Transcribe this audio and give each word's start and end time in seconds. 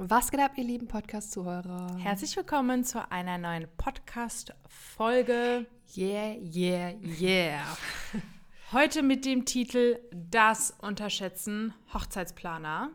Was 0.00 0.30
geht 0.30 0.38
ab, 0.38 0.52
ihr 0.54 0.62
lieben 0.62 0.86
Podcast-Zuhörer? 0.86 1.96
Herzlich 1.98 2.36
willkommen 2.36 2.84
zu 2.84 3.10
einer 3.10 3.36
neuen 3.36 3.66
Podcast-Folge. 3.78 5.66
Yeah, 5.96 6.36
yeah, 6.36 6.94
yeah. 7.20 7.76
Heute 8.72 9.02
mit 9.02 9.24
dem 9.24 9.44
Titel 9.44 9.98
Das 10.12 10.70
Unterschätzen 10.70 11.74
Hochzeitsplaner. 11.92 12.92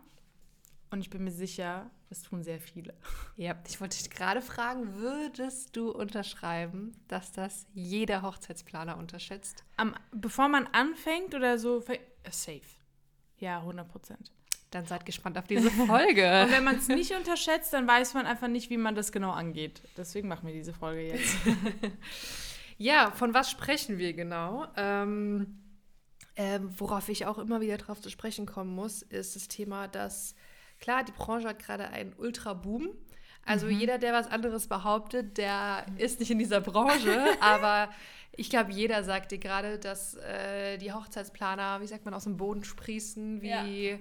Und 0.92 1.02
ich 1.02 1.10
bin 1.10 1.26
mir 1.26 1.32
sicher, 1.32 1.92
das 2.08 2.22
tun 2.22 2.42
sehr 2.42 2.62
viele. 2.62 2.94
Ja, 3.36 3.54
ich 3.68 3.82
wollte 3.82 3.98
dich 3.98 4.10
gerade 4.10 4.42
fragen, 4.42 4.96
würdest 4.96 5.76
du 5.76 5.92
unterschreiben, 5.92 6.94
dass 7.10 7.34
das 7.34 7.68
jeder 7.74 8.22
Hochzeitsplaner 8.22 8.98
unterschätzt? 8.98 9.66
Am, 9.76 9.94
bevor 10.14 10.48
man 10.48 10.68
anfängt 10.68 11.36
oder 11.36 11.58
so, 11.58 11.84
safe. 12.32 12.62
Ja, 13.40 13.60
100 13.60 13.90
Prozent. 13.90 14.32
Dann 14.74 14.88
seid 14.88 15.06
gespannt 15.06 15.38
auf 15.38 15.46
diese 15.46 15.70
Folge. 15.88 16.44
Und 16.44 16.52
wenn 16.52 16.64
man 16.64 16.78
es 16.78 16.88
nicht 16.88 17.14
unterschätzt, 17.16 17.74
dann 17.74 17.88
weiß 17.88 18.16
man 18.16 18.26
einfach 18.26 18.48
nicht, 18.48 18.72
wie 18.72 18.78
man 18.78 18.96
das 18.96 19.12
genau 19.12 19.32
angeht. 19.32 19.82
Deswegen 19.98 20.28
machen 20.28 20.48
wir 20.48 20.54
diese 20.54 20.74
Folge 20.74 21.08
jetzt. 21.10 21.36
ja, 22.78 23.12
von 23.12 23.36
was 23.36 23.52
sprechen 23.52 24.00
wir 24.00 24.14
genau? 24.14 24.66
Ähm, 24.76 25.60
ähm, 26.36 26.74
worauf 26.78 27.08
ich 27.10 27.28
auch 27.28 27.38
immer 27.38 27.62
wieder 27.62 27.78
drauf 27.78 28.02
zu 28.02 28.10
sprechen 28.10 28.48
kommen 28.48 28.74
muss, 28.74 29.04
ist 29.04 29.36
das 29.36 29.48
Thema, 29.48 29.88
dass 29.88 30.34
klar, 30.80 31.04
die 31.04 31.12
Branche 31.12 31.50
hat 31.50 31.60
gerade 31.60 31.90
einen 31.90 32.14
Ultra-Boom. 32.18 32.90
Also 33.46 33.68
mhm. 33.68 33.80
jeder, 33.80 34.00
der 34.00 34.14
was 34.14 34.26
anderes 34.26 34.68
behauptet, 34.68 35.38
der 35.38 35.86
ist 35.98 36.20
nicht 36.20 36.32
in 36.32 36.40
dieser 36.40 36.62
Branche, 36.62 37.26
aber 37.42 37.90
ich 38.36 38.50
glaube, 38.50 38.72
jeder 38.72 39.04
sagt 39.04 39.32
dir 39.32 39.38
gerade, 39.38 39.78
dass 39.78 40.16
äh, 40.16 40.80
die 40.80 40.92
Hochzeitsplaner, 40.92 41.82
wie 41.82 41.88
sagt 41.88 42.06
man, 42.06 42.16
aus 42.16 42.24
dem 42.24 42.38
Boden 42.38 42.64
sprießen, 42.64 43.44
wie 43.44 43.90
ja 43.90 44.00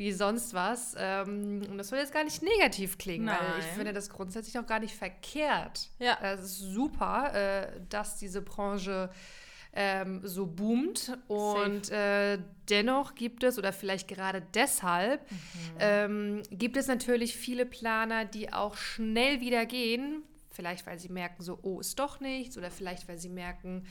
wie 0.00 0.12
sonst 0.12 0.54
was. 0.54 0.94
Ähm, 0.98 1.60
und 1.70 1.76
das 1.76 1.88
soll 1.88 1.98
jetzt 1.98 2.14
gar 2.14 2.24
nicht 2.24 2.42
negativ 2.42 2.96
klingen, 2.96 3.26
Nein. 3.26 3.36
weil 3.38 3.58
ich 3.58 3.66
finde 3.66 3.92
das 3.92 4.08
grundsätzlich 4.08 4.58
auch 4.58 4.66
gar 4.66 4.80
nicht 4.80 4.96
verkehrt. 4.96 5.90
Ja. 5.98 6.16
Es 6.22 6.40
ist 6.40 6.58
super, 6.58 7.34
äh, 7.34 7.68
dass 7.90 8.16
diese 8.16 8.40
Branche 8.40 9.10
ähm, 9.74 10.22
so 10.24 10.46
boomt. 10.46 11.18
Und 11.28 11.90
äh, 11.90 12.38
dennoch 12.70 13.14
gibt 13.14 13.44
es, 13.44 13.58
oder 13.58 13.74
vielleicht 13.74 14.08
gerade 14.08 14.42
deshalb, 14.54 15.30
mhm. 15.30 15.36
ähm, 15.80 16.42
gibt 16.50 16.78
es 16.78 16.86
natürlich 16.86 17.36
viele 17.36 17.66
Planer, 17.66 18.24
die 18.24 18.54
auch 18.54 18.78
schnell 18.78 19.42
wieder 19.42 19.66
gehen. 19.66 20.22
Vielleicht, 20.48 20.86
weil 20.86 20.98
sie 20.98 21.10
merken, 21.10 21.42
so, 21.42 21.58
oh, 21.60 21.78
ist 21.78 21.98
doch 21.98 22.20
nichts. 22.20 22.56
Oder 22.56 22.70
vielleicht, 22.70 23.06
weil 23.06 23.18
sie 23.18 23.28
merken, 23.28 23.84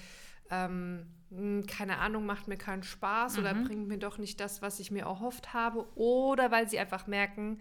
ähm, 0.49 1.05
hm, 1.29 1.65
keine 1.67 1.99
Ahnung, 1.99 2.25
macht 2.25 2.47
mir 2.47 2.57
keinen 2.57 2.83
Spaß 2.83 3.33
mhm. 3.33 3.39
oder 3.39 3.53
bringt 3.53 3.87
mir 3.87 3.97
doch 3.97 4.17
nicht 4.17 4.39
das, 4.39 4.61
was 4.61 4.79
ich 4.79 4.91
mir 4.91 5.03
erhofft 5.03 5.53
habe. 5.53 5.87
Oder 5.95 6.51
weil 6.51 6.67
sie 6.69 6.79
einfach 6.79 7.07
merken, 7.07 7.59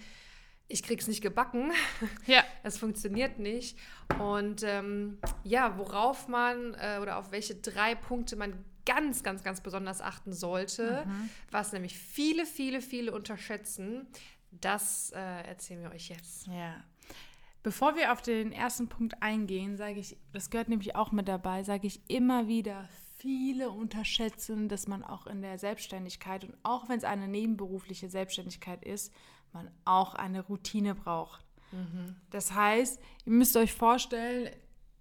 ich 0.68 0.82
krieg's 0.82 1.06
nicht 1.06 1.22
gebacken. 1.22 1.72
Ja. 2.26 2.44
Es 2.62 2.78
funktioniert 2.78 3.38
nicht. 3.38 3.78
Und 4.18 4.62
ähm, 4.62 5.18
ja, 5.44 5.78
worauf 5.78 6.28
man 6.28 6.74
äh, 6.74 6.98
oder 7.00 7.18
auf 7.18 7.32
welche 7.32 7.54
drei 7.54 7.94
Punkte 7.94 8.36
man 8.36 8.64
ganz, 8.84 9.22
ganz, 9.22 9.42
ganz 9.42 9.60
besonders 9.60 10.00
achten 10.00 10.32
sollte, 10.32 11.04
mhm. 11.06 11.30
was 11.50 11.72
nämlich 11.72 11.98
viele, 11.98 12.46
viele, 12.46 12.80
viele 12.80 13.12
unterschätzen, 13.12 14.06
das 14.50 15.10
äh, 15.14 15.46
erzählen 15.46 15.82
wir 15.82 15.90
euch 15.90 16.08
jetzt. 16.08 16.46
Ja. 16.46 16.82
Bevor 17.68 17.96
wir 17.96 18.14
auf 18.14 18.22
den 18.22 18.50
ersten 18.50 18.88
Punkt 18.88 19.22
eingehen, 19.22 19.76
sage 19.76 20.00
ich, 20.00 20.16
das 20.32 20.48
gehört 20.48 20.70
nämlich 20.70 20.96
auch 20.96 21.12
mit 21.12 21.28
dabei, 21.28 21.64
sage 21.64 21.86
ich 21.86 22.00
immer 22.08 22.48
wieder, 22.48 22.88
viele 23.18 23.68
unterschätzen, 23.68 24.70
dass 24.70 24.88
man 24.88 25.04
auch 25.04 25.26
in 25.26 25.42
der 25.42 25.58
Selbstständigkeit 25.58 26.44
und 26.44 26.56
auch 26.62 26.88
wenn 26.88 26.96
es 26.96 27.04
eine 27.04 27.28
nebenberufliche 27.28 28.08
Selbstständigkeit 28.08 28.82
ist, 28.86 29.12
man 29.52 29.70
auch 29.84 30.14
eine 30.14 30.40
Routine 30.46 30.94
braucht. 30.94 31.44
Mhm. 31.72 32.16
Das 32.30 32.54
heißt, 32.54 33.02
ihr 33.26 33.32
müsst 33.32 33.54
euch 33.54 33.74
vorstellen, 33.74 34.48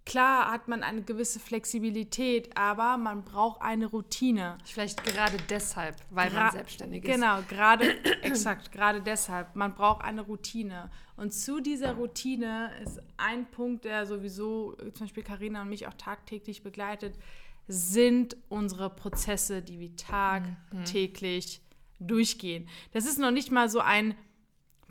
Klar 0.08 0.50
hat 0.50 0.68
man 0.68 0.82
eine 0.82 1.02
gewisse 1.02 1.38
Flexibilität, 1.38 2.56
aber 2.56 2.96
man 2.96 3.24
braucht 3.24 3.60
eine 3.60 3.84
Routine. 3.84 4.56
Vielleicht 4.64 5.04
gerade 5.04 5.36
deshalb, 5.50 5.96
weil 6.08 6.30
Gra 6.30 6.44
man 6.44 6.52
selbstständig 6.52 7.04
ist. 7.04 7.14
Genau, 7.14 7.42
gerade, 7.46 8.02
exakt, 8.22 8.72
gerade 8.72 9.02
deshalb. 9.02 9.54
Man 9.54 9.74
braucht 9.74 10.02
eine 10.02 10.22
Routine. 10.22 10.90
Und 11.18 11.34
zu 11.34 11.60
dieser 11.60 11.92
Routine 11.92 12.70
ist 12.82 13.02
ein 13.18 13.50
Punkt, 13.50 13.84
der 13.84 14.06
sowieso 14.06 14.72
zum 14.94 15.06
Beispiel 15.06 15.22
Karina 15.22 15.60
und 15.60 15.68
mich 15.68 15.86
auch 15.86 15.94
tagtäglich 15.94 16.62
begleitet, 16.62 17.18
sind 17.66 18.34
unsere 18.48 18.88
Prozesse, 18.88 19.60
die 19.60 19.78
wir 19.78 19.94
tagtäglich 19.94 21.60
mhm. 21.98 22.06
durchgehen. 22.06 22.68
Das 22.92 23.04
ist 23.04 23.18
noch 23.18 23.30
nicht 23.30 23.50
mal 23.50 23.68
so 23.68 23.80
ein 23.80 24.14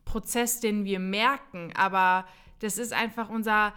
Prozess, 0.06 0.60
den 0.60 0.86
wir 0.86 1.00
merken, 1.00 1.74
aber 1.76 2.28
das 2.60 2.78
ist 2.78 2.94
einfach 2.94 3.30
unser 3.30 3.74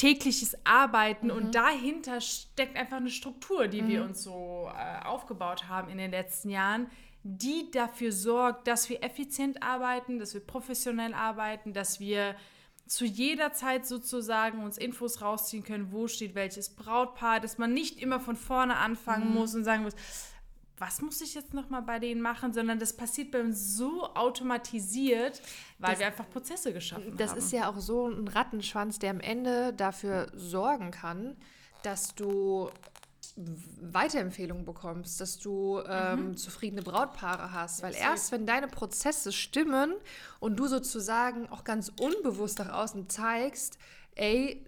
tägliches 0.00 0.56
Arbeiten 0.64 1.26
mhm. 1.26 1.34
und 1.34 1.54
dahinter 1.54 2.22
steckt 2.22 2.74
einfach 2.74 2.96
eine 2.96 3.10
Struktur, 3.10 3.68
die 3.68 3.82
mhm. 3.82 3.88
wir 3.88 4.04
uns 4.04 4.22
so 4.22 4.70
äh, 4.74 5.04
aufgebaut 5.04 5.68
haben 5.68 5.90
in 5.90 5.98
den 5.98 6.10
letzten 6.10 6.48
Jahren, 6.48 6.86
die 7.22 7.70
dafür 7.70 8.10
sorgt, 8.10 8.66
dass 8.66 8.88
wir 8.88 9.04
effizient 9.04 9.62
arbeiten, 9.62 10.18
dass 10.18 10.32
wir 10.32 10.40
professionell 10.40 11.12
arbeiten, 11.12 11.74
dass 11.74 12.00
wir 12.00 12.34
zu 12.86 13.04
jeder 13.04 13.52
Zeit 13.52 13.86
sozusagen 13.86 14.64
uns 14.64 14.78
Infos 14.78 15.20
rausziehen 15.20 15.64
können, 15.64 15.92
wo 15.92 16.08
steht 16.08 16.34
welches 16.34 16.70
Brautpaar, 16.70 17.38
dass 17.38 17.58
man 17.58 17.74
nicht 17.74 18.00
immer 18.00 18.20
von 18.20 18.36
vorne 18.36 18.76
anfangen 18.76 19.28
mhm. 19.28 19.34
muss 19.34 19.54
und 19.54 19.64
sagen 19.64 19.82
muss, 19.82 19.94
was 20.80 21.02
muss 21.02 21.20
ich 21.20 21.34
jetzt 21.34 21.52
nochmal 21.52 21.82
bei 21.82 21.98
denen 21.98 22.22
machen, 22.22 22.54
sondern 22.54 22.78
das 22.78 22.96
passiert 22.96 23.30
bei 23.30 23.40
uns 23.40 23.76
so 23.76 24.06
automatisiert, 24.14 25.42
weil 25.78 25.90
das, 25.90 25.98
wir 26.00 26.06
einfach 26.06 26.28
Prozesse 26.30 26.72
geschaffen 26.72 27.16
das 27.18 27.30
haben. 27.30 27.36
Das 27.36 27.44
ist 27.44 27.52
ja 27.52 27.68
auch 27.68 27.78
so 27.78 28.08
ein 28.08 28.26
Rattenschwanz, 28.26 28.98
der 28.98 29.10
am 29.10 29.20
Ende 29.20 29.74
dafür 29.74 30.28
sorgen 30.34 30.90
kann, 30.90 31.36
dass 31.82 32.14
du 32.14 32.70
Weiterempfehlungen 33.36 34.64
bekommst, 34.64 35.20
dass 35.20 35.38
du 35.38 35.82
ähm, 35.86 36.28
mhm. 36.28 36.36
zufriedene 36.38 36.82
Brautpaare 36.82 37.52
hast. 37.52 37.82
Weil 37.82 37.94
erst 37.94 38.32
wenn 38.32 38.46
deine 38.46 38.66
Prozesse 38.66 39.32
stimmen 39.32 39.94
und 40.40 40.56
du 40.56 40.66
sozusagen 40.66 41.48
auch 41.50 41.64
ganz 41.64 41.92
unbewusst 42.00 42.58
nach 42.58 42.72
außen 42.72 43.08
zeigst, 43.10 43.78
ey, 44.14 44.64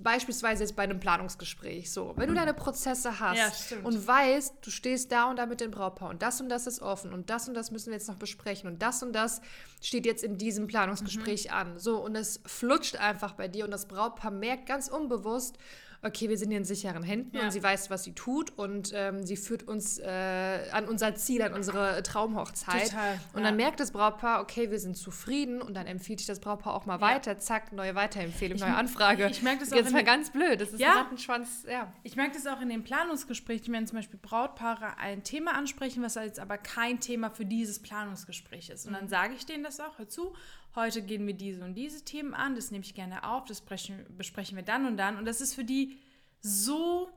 beispielsweise 0.00 0.62
jetzt 0.62 0.76
bei 0.76 0.82
einem 0.82 1.00
Planungsgespräch, 1.00 1.90
so, 1.90 2.12
wenn 2.16 2.28
du 2.28 2.34
deine 2.34 2.54
Prozesse 2.54 3.20
hast 3.20 3.70
ja, 3.70 3.78
und 3.82 4.06
weißt, 4.06 4.54
du 4.60 4.70
stehst 4.70 5.12
da 5.12 5.30
und 5.30 5.36
da 5.38 5.46
mit 5.46 5.60
dem 5.60 5.70
Brautpaar 5.70 6.10
und 6.10 6.22
das 6.22 6.40
und 6.40 6.48
das 6.48 6.66
ist 6.66 6.82
offen 6.82 7.12
und 7.12 7.30
das 7.30 7.48
und 7.48 7.54
das 7.54 7.70
müssen 7.70 7.86
wir 7.86 7.94
jetzt 7.94 8.08
noch 8.08 8.16
besprechen 8.16 8.68
und 8.70 8.82
das 8.82 9.02
und 9.02 9.12
das 9.12 9.40
steht 9.80 10.06
jetzt 10.06 10.24
in 10.24 10.38
diesem 10.38 10.66
Planungsgespräch 10.66 11.46
mhm. 11.46 11.54
an, 11.54 11.78
so, 11.78 11.98
und 11.98 12.16
es 12.16 12.40
flutscht 12.46 12.96
einfach 12.96 13.34
bei 13.34 13.48
dir 13.48 13.64
und 13.64 13.70
das 13.70 13.86
Brautpaar 13.86 14.30
merkt 14.30 14.66
ganz 14.66 14.88
unbewusst, 14.88 15.58
okay, 16.02 16.28
wir 16.28 16.38
sind 16.38 16.52
in 16.52 16.64
sicheren 16.64 17.02
Händen 17.02 17.36
ja. 17.36 17.44
und 17.44 17.50
sie 17.50 17.62
weiß, 17.62 17.90
was 17.90 18.04
sie 18.04 18.12
tut 18.12 18.56
und 18.56 18.92
ähm, 18.94 19.26
sie 19.26 19.36
führt 19.36 19.64
uns 19.64 19.98
äh, 19.98 20.60
an 20.72 20.86
unser 20.86 21.14
Ziel, 21.16 21.42
an 21.42 21.54
unsere 21.54 22.02
Traumhochzeit. 22.02 22.90
Total, 22.90 23.20
und 23.32 23.42
dann 23.42 23.56
merkt 23.56 23.80
das 23.80 23.90
Brautpaar, 23.90 24.40
okay, 24.40 24.70
wir 24.70 24.78
sind 24.78 24.96
zufrieden 24.96 25.60
und 25.60 25.74
dann 25.74 25.86
empfiehlt 25.86 26.20
sich 26.20 26.26
das 26.26 26.38
Brautpaar 26.40 26.74
auch 26.74 26.86
mal 26.86 26.96
ja. 26.96 27.00
weiter, 27.00 27.38
zack, 27.38 27.72
neue 27.72 27.94
Weiterempfehlung, 27.94 28.56
ich, 28.56 28.62
neue 28.62 28.74
Anfrage. 28.74 29.28
Ich 29.28 29.42
merke 29.42 29.60
das 29.60 29.72
auch. 29.72 29.76
Jetzt 29.76 29.92
mal 29.92 30.04
ganz 30.04 30.30
blöd, 30.30 30.60
das 30.60 30.72
ist 30.72 30.80
ja? 30.80 30.92
ein 30.92 30.98
Rattenschwanz, 30.98 31.64
ja. 31.68 31.92
Ich 32.04 32.14
merke 32.14 32.34
das 32.34 32.46
auch 32.46 32.60
in 32.60 32.68
den 32.68 32.84
Planungsgesprächen, 32.84 33.74
wenn 33.74 33.86
zum 33.86 33.96
Beispiel 33.96 34.20
Brautpaare 34.20 34.98
ein 34.98 35.24
Thema 35.24 35.54
ansprechen, 35.54 36.02
was 36.02 36.14
jetzt 36.14 36.38
aber 36.38 36.58
kein 36.58 37.00
Thema 37.00 37.30
für 37.30 37.44
dieses 37.44 37.80
Planungsgespräch 37.80 38.70
ist. 38.70 38.86
Und 38.86 38.92
dann 38.92 39.04
mhm. 39.04 39.08
sage 39.08 39.34
ich 39.34 39.46
denen 39.46 39.64
das 39.64 39.80
auch, 39.80 39.98
hör 39.98 40.08
zu, 40.08 40.34
heute 40.78 41.02
gehen 41.02 41.26
wir 41.26 41.34
diese 41.34 41.64
und 41.64 41.74
diese 41.74 42.04
Themen 42.04 42.34
an, 42.34 42.54
das 42.54 42.70
nehme 42.70 42.84
ich 42.84 42.94
gerne 42.94 43.24
auf, 43.28 43.44
das 43.44 43.60
besprechen, 43.60 44.06
besprechen 44.16 44.56
wir 44.56 44.64
dann 44.64 44.86
und 44.86 44.96
dann. 44.96 45.16
Und 45.16 45.24
das 45.24 45.40
ist 45.40 45.54
für 45.54 45.64
die 45.64 45.98
so 46.40 47.08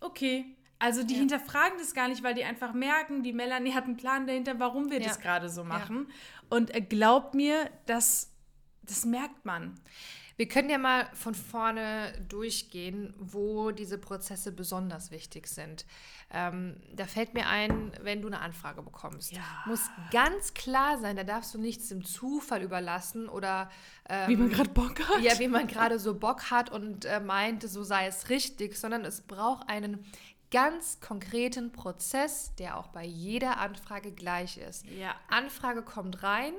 okay. 0.00 0.56
Also 0.78 1.02
die 1.02 1.14
ja. 1.14 1.20
hinterfragen 1.20 1.78
das 1.78 1.92
gar 1.92 2.08
nicht, 2.08 2.22
weil 2.22 2.34
die 2.34 2.44
einfach 2.44 2.72
merken, 2.72 3.22
die 3.22 3.32
Melanie 3.32 3.72
hat 3.72 3.84
einen 3.84 3.96
Plan 3.96 4.26
dahinter, 4.26 4.60
warum 4.60 4.90
wir 4.90 5.00
ja. 5.00 5.08
das 5.08 5.18
gerade 5.18 5.48
so 5.48 5.64
machen. 5.64 6.06
Ja. 6.08 6.56
Und 6.56 6.74
äh, 6.74 6.80
glaubt 6.80 7.34
mir, 7.34 7.68
das, 7.86 8.30
das 8.82 9.04
merkt 9.04 9.44
man. 9.44 9.74
Wir 10.38 10.46
können 10.46 10.70
ja 10.70 10.78
mal 10.78 11.08
von 11.14 11.34
vorne 11.34 12.12
durchgehen, 12.28 13.12
wo 13.18 13.72
diese 13.72 13.98
Prozesse 13.98 14.52
besonders 14.52 15.10
wichtig 15.10 15.48
sind. 15.48 15.84
Ähm, 16.30 16.76
da 16.94 17.06
fällt 17.06 17.34
mir 17.34 17.48
ein, 17.48 17.90
wenn 18.02 18.22
du 18.22 18.28
eine 18.28 18.38
Anfrage 18.38 18.82
bekommst, 18.82 19.32
ja. 19.32 19.42
muss 19.66 19.90
ganz 20.12 20.54
klar 20.54 20.96
sein, 20.98 21.16
da 21.16 21.24
darfst 21.24 21.54
du 21.54 21.58
nichts 21.58 21.88
dem 21.88 22.04
Zufall 22.04 22.62
überlassen 22.62 23.28
oder 23.28 23.68
ähm, 24.08 24.28
wie 24.28 24.36
man 24.36 24.48
gerade 24.50 24.70
Bock 24.70 25.00
hat. 25.08 25.20
Ja, 25.22 25.36
wie 25.40 25.48
man 25.48 25.66
gerade 25.66 25.98
so 25.98 26.14
Bock 26.14 26.52
hat 26.52 26.70
und 26.70 27.04
äh, 27.04 27.18
meint, 27.18 27.68
so 27.68 27.82
sei 27.82 28.06
es 28.06 28.28
richtig, 28.28 28.76
sondern 28.76 29.04
es 29.04 29.22
braucht 29.22 29.68
einen 29.68 30.06
ganz 30.52 31.00
konkreten 31.00 31.72
Prozess, 31.72 32.54
der 32.54 32.78
auch 32.78 32.88
bei 32.88 33.04
jeder 33.04 33.58
Anfrage 33.58 34.12
gleich 34.12 34.56
ist. 34.58 34.86
Ja. 34.86 35.16
Anfrage 35.28 35.82
kommt 35.82 36.22
rein, 36.22 36.52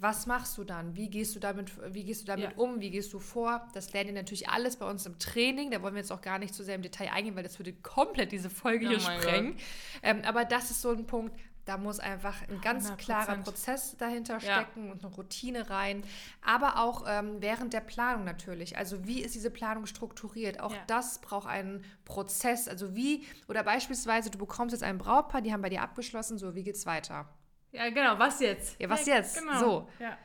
was 0.00 0.26
machst 0.26 0.58
du 0.58 0.64
dann? 0.64 0.96
Wie 0.96 1.08
gehst 1.08 1.34
du 1.34 1.40
damit, 1.40 1.72
wie 1.92 2.04
gehst 2.04 2.22
du 2.22 2.26
damit 2.26 2.52
ja. 2.52 2.56
um? 2.56 2.80
Wie 2.80 2.90
gehst 2.90 3.12
du 3.12 3.18
vor? 3.18 3.66
Das 3.72 3.92
lernen 3.92 4.10
ihr 4.10 4.14
natürlich 4.14 4.48
alles 4.48 4.76
bei 4.76 4.88
uns 4.88 5.06
im 5.06 5.18
Training. 5.18 5.70
Da 5.70 5.82
wollen 5.82 5.94
wir 5.94 6.00
jetzt 6.00 6.12
auch 6.12 6.20
gar 6.20 6.38
nicht 6.38 6.54
zu 6.54 6.64
sehr 6.64 6.74
im 6.74 6.82
Detail 6.82 7.10
eingehen, 7.12 7.36
weil 7.36 7.42
das 7.42 7.58
würde 7.58 7.72
komplett 7.72 8.32
diese 8.32 8.50
Folge 8.50 8.86
oh 8.86 8.90
hier 8.90 9.00
sprengen. 9.00 9.56
Ähm, 10.02 10.22
aber 10.24 10.44
das 10.44 10.70
ist 10.70 10.82
so 10.82 10.90
ein 10.90 11.06
Punkt. 11.06 11.34
Da 11.64 11.78
muss 11.78 11.98
einfach 11.98 12.48
ein 12.48 12.60
ganz 12.60 12.90
100%. 12.90 12.96
klarer 12.96 13.36
Prozess 13.38 13.96
dahinter 13.96 14.38
Ja. 14.38 14.60
stecken 14.60 14.90
und 14.90 15.04
eine 15.04 15.12
Routine 15.12 15.68
rein. 15.68 16.04
Aber 16.40 16.78
auch 16.78 17.04
ähm, 17.08 17.38
während 17.40 17.72
der 17.72 17.80
Planung 17.80 18.24
natürlich. 18.24 18.76
Also 18.76 19.04
wie 19.04 19.20
ist 19.20 19.34
diese 19.34 19.50
Planung 19.50 19.86
strukturiert? 19.86 20.60
Auch 20.60 20.72
Ja. 20.72 20.78
das 20.86 21.20
braucht 21.20 21.48
einen 21.48 21.84
Prozess. 22.04 22.68
Also 22.68 22.94
wie, 22.94 23.24
oder 23.48 23.64
beispielsweise, 23.64 24.30
du 24.30 24.38
bekommst 24.38 24.74
jetzt 24.74 24.84
ein 24.84 24.98
Brautpaar, 24.98 25.42
die 25.42 25.52
haben 25.52 25.62
bei 25.62 25.70
dir 25.70 25.82
abgeschlossen, 25.82 26.38
so, 26.38 26.54
wie 26.54 26.62
geht's 26.62 26.86
weiter? 26.86 27.28
Ja, 27.72 27.88
genau, 27.90 28.18
was 28.18 28.40
jetzt? 28.40 28.80
Ja, 28.80 28.88
was 28.88 29.06
jetzt? 29.06 29.38
Genau. 29.38 29.58
So. 29.58 29.88
Ja. 29.98 30.16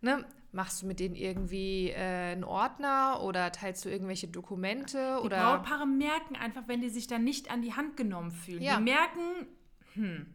Ne? 0.00 0.24
Machst 0.52 0.80
du 0.82 0.86
mit 0.86 1.00
denen 1.00 1.14
irgendwie 1.14 1.90
äh, 1.90 2.32
einen 2.32 2.44
Ordner 2.44 3.20
oder 3.22 3.52
teilst 3.52 3.84
du 3.84 3.90
irgendwelche 3.90 4.28
Dokumente? 4.28 5.18
Die 5.20 5.26
oder 5.26 5.36
Brautpaare 5.38 5.86
merken 5.86 6.36
einfach, 6.36 6.62
wenn 6.66 6.80
die 6.80 6.88
sich 6.88 7.06
dann 7.06 7.24
nicht 7.24 7.50
an 7.50 7.62
die 7.62 7.74
Hand 7.74 7.96
genommen 7.96 8.30
fühlen. 8.30 8.62
Ja. 8.62 8.78
Die 8.78 8.82
merken, 8.82 9.46
hm. 9.94 10.26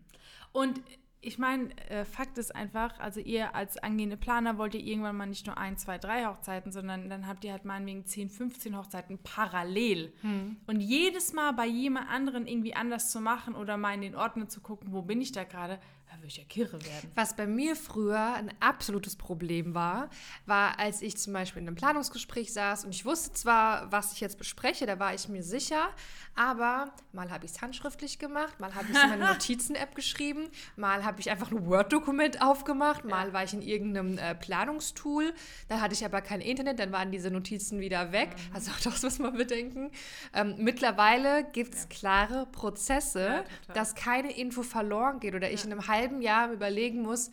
Und 0.51 0.81
ich 1.23 1.37
meine, 1.37 1.69
äh, 1.89 2.03
Fakt 2.03 2.39
ist 2.39 2.55
einfach, 2.55 2.99
also 2.99 3.19
ihr 3.19 3.53
als 3.53 3.77
angehende 3.77 4.17
Planer 4.17 4.57
wollt 4.57 4.73
ihr 4.73 4.81
irgendwann 4.81 5.15
mal 5.15 5.27
nicht 5.27 5.45
nur 5.45 5.57
ein, 5.57 5.77
zwei, 5.77 5.99
drei 5.99 6.25
Hochzeiten, 6.25 6.71
sondern 6.71 7.09
dann 7.09 7.27
habt 7.27 7.43
ihr 7.43 7.51
halt 7.51 7.63
meinetwegen 7.63 8.05
10, 8.05 8.29
15 8.29 8.75
Hochzeiten 8.75 9.19
parallel. 9.19 10.13
Hm. 10.21 10.57
Und 10.65 10.81
jedes 10.81 11.33
Mal 11.33 11.51
bei 11.53 11.67
jemand 11.67 12.09
anderen 12.09 12.47
irgendwie 12.47 12.73
anders 12.73 13.11
zu 13.11 13.21
machen 13.21 13.55
oder 13.55 13.77
mal 13.77 13.93
in 13.93 14.01
den 14.01 14.15
Ordner 14.15 14.49
zu 14.49 14.61
gucken, 14.61 14.91
wo 14.91 15.03
bin 15.03 15.21
ich 15.21 15.31
da 15.31 15.43
gerade, 15.43 15.79
da 16.11 16.17
würde 16.17 16.27
ich 16.27 16.37
ja 16.37 16.43
kirre 16.43 16.73
werden. 16.73 17.11
Was 17.15 17.35
bei 17.37 17.47
mir 17.47 17.75
früher 17.75 18.33
ein 18.33 18.51
absolutes 18.59 19.15
Problem 19.15 19.73
war, 19.73 20.09
war, 20.45 20.77
als 20.77 21.01
ich 21.01 21.15
zum 21.15 21.31
Beispiel 21.31 21.61
in 21.61 21.69
einem 21.69 21.77
Planungsgespräch 21.77 22.51
saß 22.51 22.83
und 22.83 22.93
ich 22.93 23.05
wusste 23.05 23.31
zwar, 23.31 23.89
was 23.93 24.11
ich 24.11 24.19
jetzt 24.19 24.37
bespreche, 24.37 24.85
da 24.85 24.99
war 24.99 25.13
ich 25.13 25.29
mir 25.29 25.41
sicher, 25.41 25.89
aber 26.35 26.91
mal 27.13 27.31
habe 27.31 27.45
ich 27.45 27.51
es 27.51 27.61
handschriftlich 27.61 28.19
gemacht, 28.19 28.59
mal 28.59 28.75
habe 28.75 28.87
ich 28.89 28.97
es 28.97 29.03
in 29.03 29.09
meine 29.09 29.25
Notizen-App 29.33 29.95
geschrieben, 29.95 30.49
mal 30.75 31.05
habe 31.05 31.21
ich 31.21 31.29
einfach 31.29 31.49
ein 31.49 31.65
Word-Dokument 31.65 32.41
aufgemacht, 32.41 33.05
mal 33.05 33.31
war 33.31 33.45
ich 33.45 33.53
in 33.53 33.61
irgendeinem 33.61 34.17
äh, 34.17 34.35
Planungstool, 34.35 35.33
dann 35.69 35.79
hatte 35.79 35.93
ich 35.93 36.03
aber 36.03 36.21
kein 36.21 36.41
Internet, 36.41 36.79
dann 36.79 36.91
waren 36.91 37.11
diese 37.11 37.31
Notizen 37.31 37.79
wieder 37.79 38.11
weg. 38.11 38.31
Mhm. 38.31 38.55
Also 38.55 38.71
auch 38.71 38.79
das 38.83 39.01
muss 39.01 39.19
man 39.19 39.37
bedenken. 39.37 39.91
Ähm, 40.33 40.55
mittlerweile 40.57 41.45
gibt 41.53 41.73
es 41.73 41.87
klare 41.87 42.47
Prozesse, 42.51 43.45
Ja, 43.67 43.73
dass 43.73 43.95
keine 43.95 44.37
Info 44.37 44.61
verloren 44.61 45.21
geht 45.21 45.35
oder 45.35 45.49
ich 45.49 45.63
in 45.63 45.71
einem 45.71 45.87
halben 45.87 46.00
Jahr 46.21 46.51
überlegen 46.51 47.01
muss, 47.01 47.31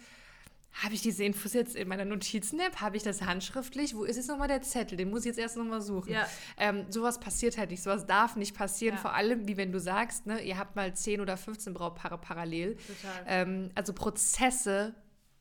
habe 0.72 0.94
ich 0.94 1.02
diese 1.02 1.24
Infos 1.24 1.54
jetzt 1.54 1.74
in 1.74 1.88
meiner 1.88 2.04
Notizen-App? 2.04 2.80
Habe 2.80 2.96
ich 2.96 3.02
das 3.02 3.22
handschriftlich? 3.22 3.96
Wo 3.96 4.04
ist 4.04 4.16
jetzt 4.16 4.28
nochmal 4.28 4.48
der 4.48 4.62
Zettel? 4.62 4.96
Den 4.96 5.10
muss 5.10 5.20
ich 5.20 5.26
jetzt 5.26 5.38
erst 5.38 5.56
nochmal 5.56 5.80
suchen. 5.80 6.12
Ja. 6.12 6.26
Ähm, 6.56 6.86
sowas 6.90 7.18
passiert 7.18 7.58
halt 7.58 7.70
nicht. 7.70 7.82
Sowas 7.82 8.06
darf 8.06 8.36
nicht 8.36 8.54
passieren. 8.54 8.94
Ja. 8.94 9.00
Vor 9.00 9.12
allem, 9.12 9.48
wie 9.48 9.56
wenn 9.56 9.72
du 9.72 9.80
sagst, 9.80 10.26
ne, 10.26 10.40
ihr 10.40 10.56
habt 10.56 10.76
mal 10.76 10.94
10 10.94 11.20
oder 11.20 11.36
15 11.36 11.74
Brautpaare 11.74 12.18
parallel. 12.18 12.76
Total. 12.76 13.24
Ähm, 13.26 13.70
also 13.74 13.92
Prozesse, 13.92 14.94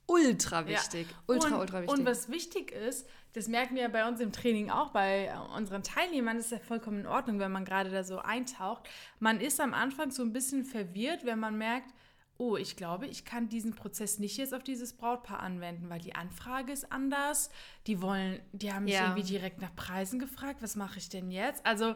ultra 0.08 0.66
wichtig. 0.66 1.06
Ultra, 1.28 1.50
und, 1.50 1.62
ultra 1.62 1.82
wichtig. 1.82 2.00
Und 2.00 2.06
was 2.06 2.30
wichtig 2.30 2.72
ist, 2.72 3.08
das 3.34 3.48
merken 3.48 3.76
wir 3.76 3.84
ja 3.84 3.90
bei 3.90 4.08
uns 4.08 4.20
im 4.20 4.32
Training 4.32 4.72
auch, 4.72 4.90
bei 4.90 5.26
äh, 5.26 5.56
unseren 5.56 5.84
Teilnehmern, 5.84 6.38
ist 6.38 6.52
ja 6.52 6.58
vollkommen 6.58 7.02
in 7.02 7.08
Ordnung, 7.08 7.38
wenn 7.38 7.52
man 7.52 7.64
gerade 7.64 7.92
da 7.92 8.04
so 8.04 8.18
eintaucht. 8.18 8.90
Man 9.20 9.40
ist 9.40 9.60
am 9.60 9.76
Anfang 9.76 10.10
so 10.10 10.24
ein 10.24 10.34
bisschen 10.34 10.66
verwirrt, 10.66 11.26
wenn 11.26 11.40
man 11.40 11.60
merkt, 11.60 11.94
oh, 12.40 12.56
ich 12.58 12.76
glaube, 12.76 13.08
ich 13.08 13.26
kann 13.26 13.50
diesen 13.50 13.74
Prozess 13.74 14.20
nicht 14.20 14.38
jetzt 14.38 14.54
auf 14.54 14.64
dieses 14.64 14.94
Brautpaar 14.94 15.40
anwenden, 15.40 15.90
weil 15.90 16.00
die 16.00 16.16
Anfrage 16.16 16.72
ist 16.72 16.92
anders. 16.92 17.50
Die 17.88 18.02
wollen, 18.02 18.40
die 18.54 18.72
haben 18.72 18.86
mich 18.86 18.94
Ja. 18.94 19.04
irgendwie 19.10 19.24
direkt 19.24 19.62
nach 19.62 19.76
Preisen 19.76 20.20
gefragt, 20.20 20.62
was 20.62 20.76
mache 20.76 21.00
ich 21.00 21.10
denn 21.10 21.32
jetzt? 21.32 21.66
Also 21.66 21.96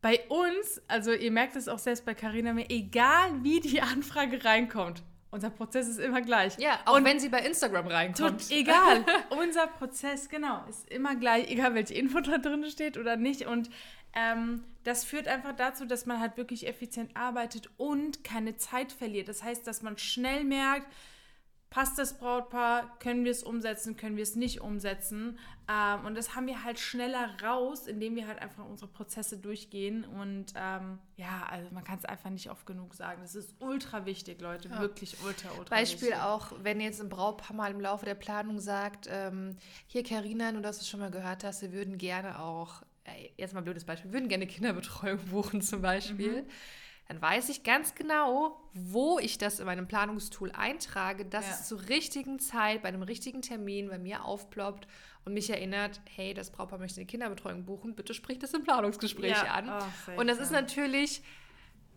bei 0.00 0.20
uns, 0.28 0.80
also 0.88 1.12
ihr 1.12 1.30
merkt 1.32 1.56
es 1.56 1.68
auch 1.68 1.78
selbst 1.80 2.04
bei 2.04 2.14
Carina 2.14 2.52
mir, 2.52 2.70
egal 2.70 3.42
wie 3.42 3.60
die 3.60 3.80
Anfrage 3.82 4.44
reinkommt, 4.44 5.02
unser 5.30 5.50
Prozess 5.50 5.88
ist 5.88 5.98
immer 5.98 6.22
gleich. 6.22 6.58
ja, 6.58 6.80
auch 6.86 7.02
wenn 7.04 7.20
sie 7.20 7.28
bei 7.28 7.40
Instagram 7.40 7.86
reinkommt. 7.86 8.40
Tut, 8.40 8.50
egal. 8.50 9.04
Unser 9.42 9.66
Prozess, 9.66 10.28
genau, 10.28 10.64
ist 10.68 10.90
immer 10.90 11.16
gleich, 11.16 11.50
egal 11.50 11.74
welche 11.74 11.94
Info 11.94 12.20
da 12.20 12.38
drin 12.38 12.64
steht 12.70 12.96
oder 12.96 13.16
nicht. 13.16 13.46
Und 13.46 13.68
ähm, 14.14 14.64
das 14.84 15.04
führt 15.04 15.28
einfach 15.28 15.54
dazu, 15.54 15.84
dass 15.84 16.06
man 16.06 16.18
halt 16.20 16.36
wirklich 16.36 16.66
effizient 16.66 17.14
arbeitet 17.14 17.68
und 17.76 18.24
keine 18.24 18.56
Zeit 18.56 18.90
verliert. 18.90 19.28
Das 19.28 19.42
heißt, 19.42 19.66
dass 19.66 19.82
man 19.82 19.98
schnell 19.98 20.44
merkt, 20.44 20.86
passt 21.70 21.98
das 21.98 22.18
Brautpaar, 22.18 22.98
können 22.98 23.24
wir 23.24 23.30
es 23.30 23.42
umsetzen, 23.42 23.96
können 23.96 24.16
wir 24.16 24.22
es 24.22 24.36
nicht 24.36 24.60
umsetzen. 24.62 25.38
Ähm, 25.70 26.06
und 26.06 26.16
das 26.16 26.34
haben 26.34 26.46
wir 26.46 26.64
halt 26.64 26.78
schneller 26.78 27.36
raus, 27.42 27.86
indem 27.86 28.16
wir 28.16 28.26
halt 28.26 28.40
einfach 28.40 28.64
unsere 28.64 28.90
Prozesse 28.90 29.36
durchgehen. 29.36 30.04
Und 30.04 30.46
ähm, 30.56 30.98
ja, 31.16 31.46
also 31.50 31.68
man 31.72 31.84
kann 31.84 31.98
es 31.98 32.06
einfach 32.06 32.30
nicht 32.30 32.50
oft 32.50 32.64
genug 32.64 32.94
sagen. 32.94 33.20
Das 33.20 33.34
ist 33.34 33.54
ultra 33.60 34.06
wichtig, 34.06 34.40
Leute. 34.40 34.70
Wirklich 34.78 35.16
ultra, 35.22 35.50
ultra 35.58 35.74
Beispiel 35.76 36.08
wichtig. 36.08 36.22
auch, 36.22 36.52
wenn 36.62 36.80
jetzt 36.80 37.02
ein 37.02 37.10
Brautpaar 37.10 37.54
mal 37.54 37.70
im 37.70 37.80
Laufe 37.80 38.06
der 38.06 38.14
Planung 38.14 38.60
sagt, 38.60 39.06
ähm, 39.10 39.56
hier 39.86 40.02
Carina, 40.02 40.52
nur 40.52 40.62
dass 40.62 40.78
du 40.78 40.82
es 40.82 40.88
schon 40.88 41.00
mal 41.00 41.10
gehört 41.10 41.44
hast, 41.44 41.60
wir 41.60 41.72
würden 41.72 41.98
gerne 41.98 42.40
auch, 42.40 42.82
jetzt 43.36 43.52
mal 43.52 43.60
ein 43.60 43.64
blödes 43.64 43.84
Beispiel, 43.84 44.10
wir 44.10 44.18
würden 44.18 44.28
gerne 44.28 44.46
Kinderbetreuung 44.46 45.18
buchen 45.30 45.60
zum 45.60 45.82
Beispiel. 45.82 46.46
Dann 47.08 47.22
weiß 47.22 47.48
ich 47.48 47.62
ganz 47.62 47.94
genau, 47.94 48.60
wo 48.74 49.18
ich 49.18 49.38
das 49.38 49.60
in 49.60 49.66
meinem 49.66 49.88
Planungstool 49.88 50.52
eintrage, 50.52 51.24
dass 51.24 51.46
Ja. 51.46 51.54
es 51.54 51.66
zur 51.66 51.88
richtigen 51.88 52.38
Zeit, 52.38 52.82
bei 52.82 52.88
einem 52.88 53.02
richtigen 53.02 53.40
Termin 53.40 53.88
bei 53.88 53.98
mir 53.98 54.26
aufploppt 54.26 54.86
und 55.24 55.32
mich 55.32 55.48
erinnert, 55.48 56.02
hey, 56.14 56.34
das 56.34 56.50
Brautpaar 56.50 56.78
möchte 56.78 57.00
eine 57.00 57.06
Kinderbetreuung 57.06 57.64
buchen, 57.64 57.94
bitte 57.94 58.12
sprich 58.12 58.38
das 58.38 58.52
im 58.52 58.62
Planungsgespräch 58.62 59.42
Ja. 59.42 59.54
an. 59.54 59.70
Oh, 59.70 60.20
und 60.20 60.28
das 60.28 60.38
ist 60.38 60.52
natürlich 60.52 61.22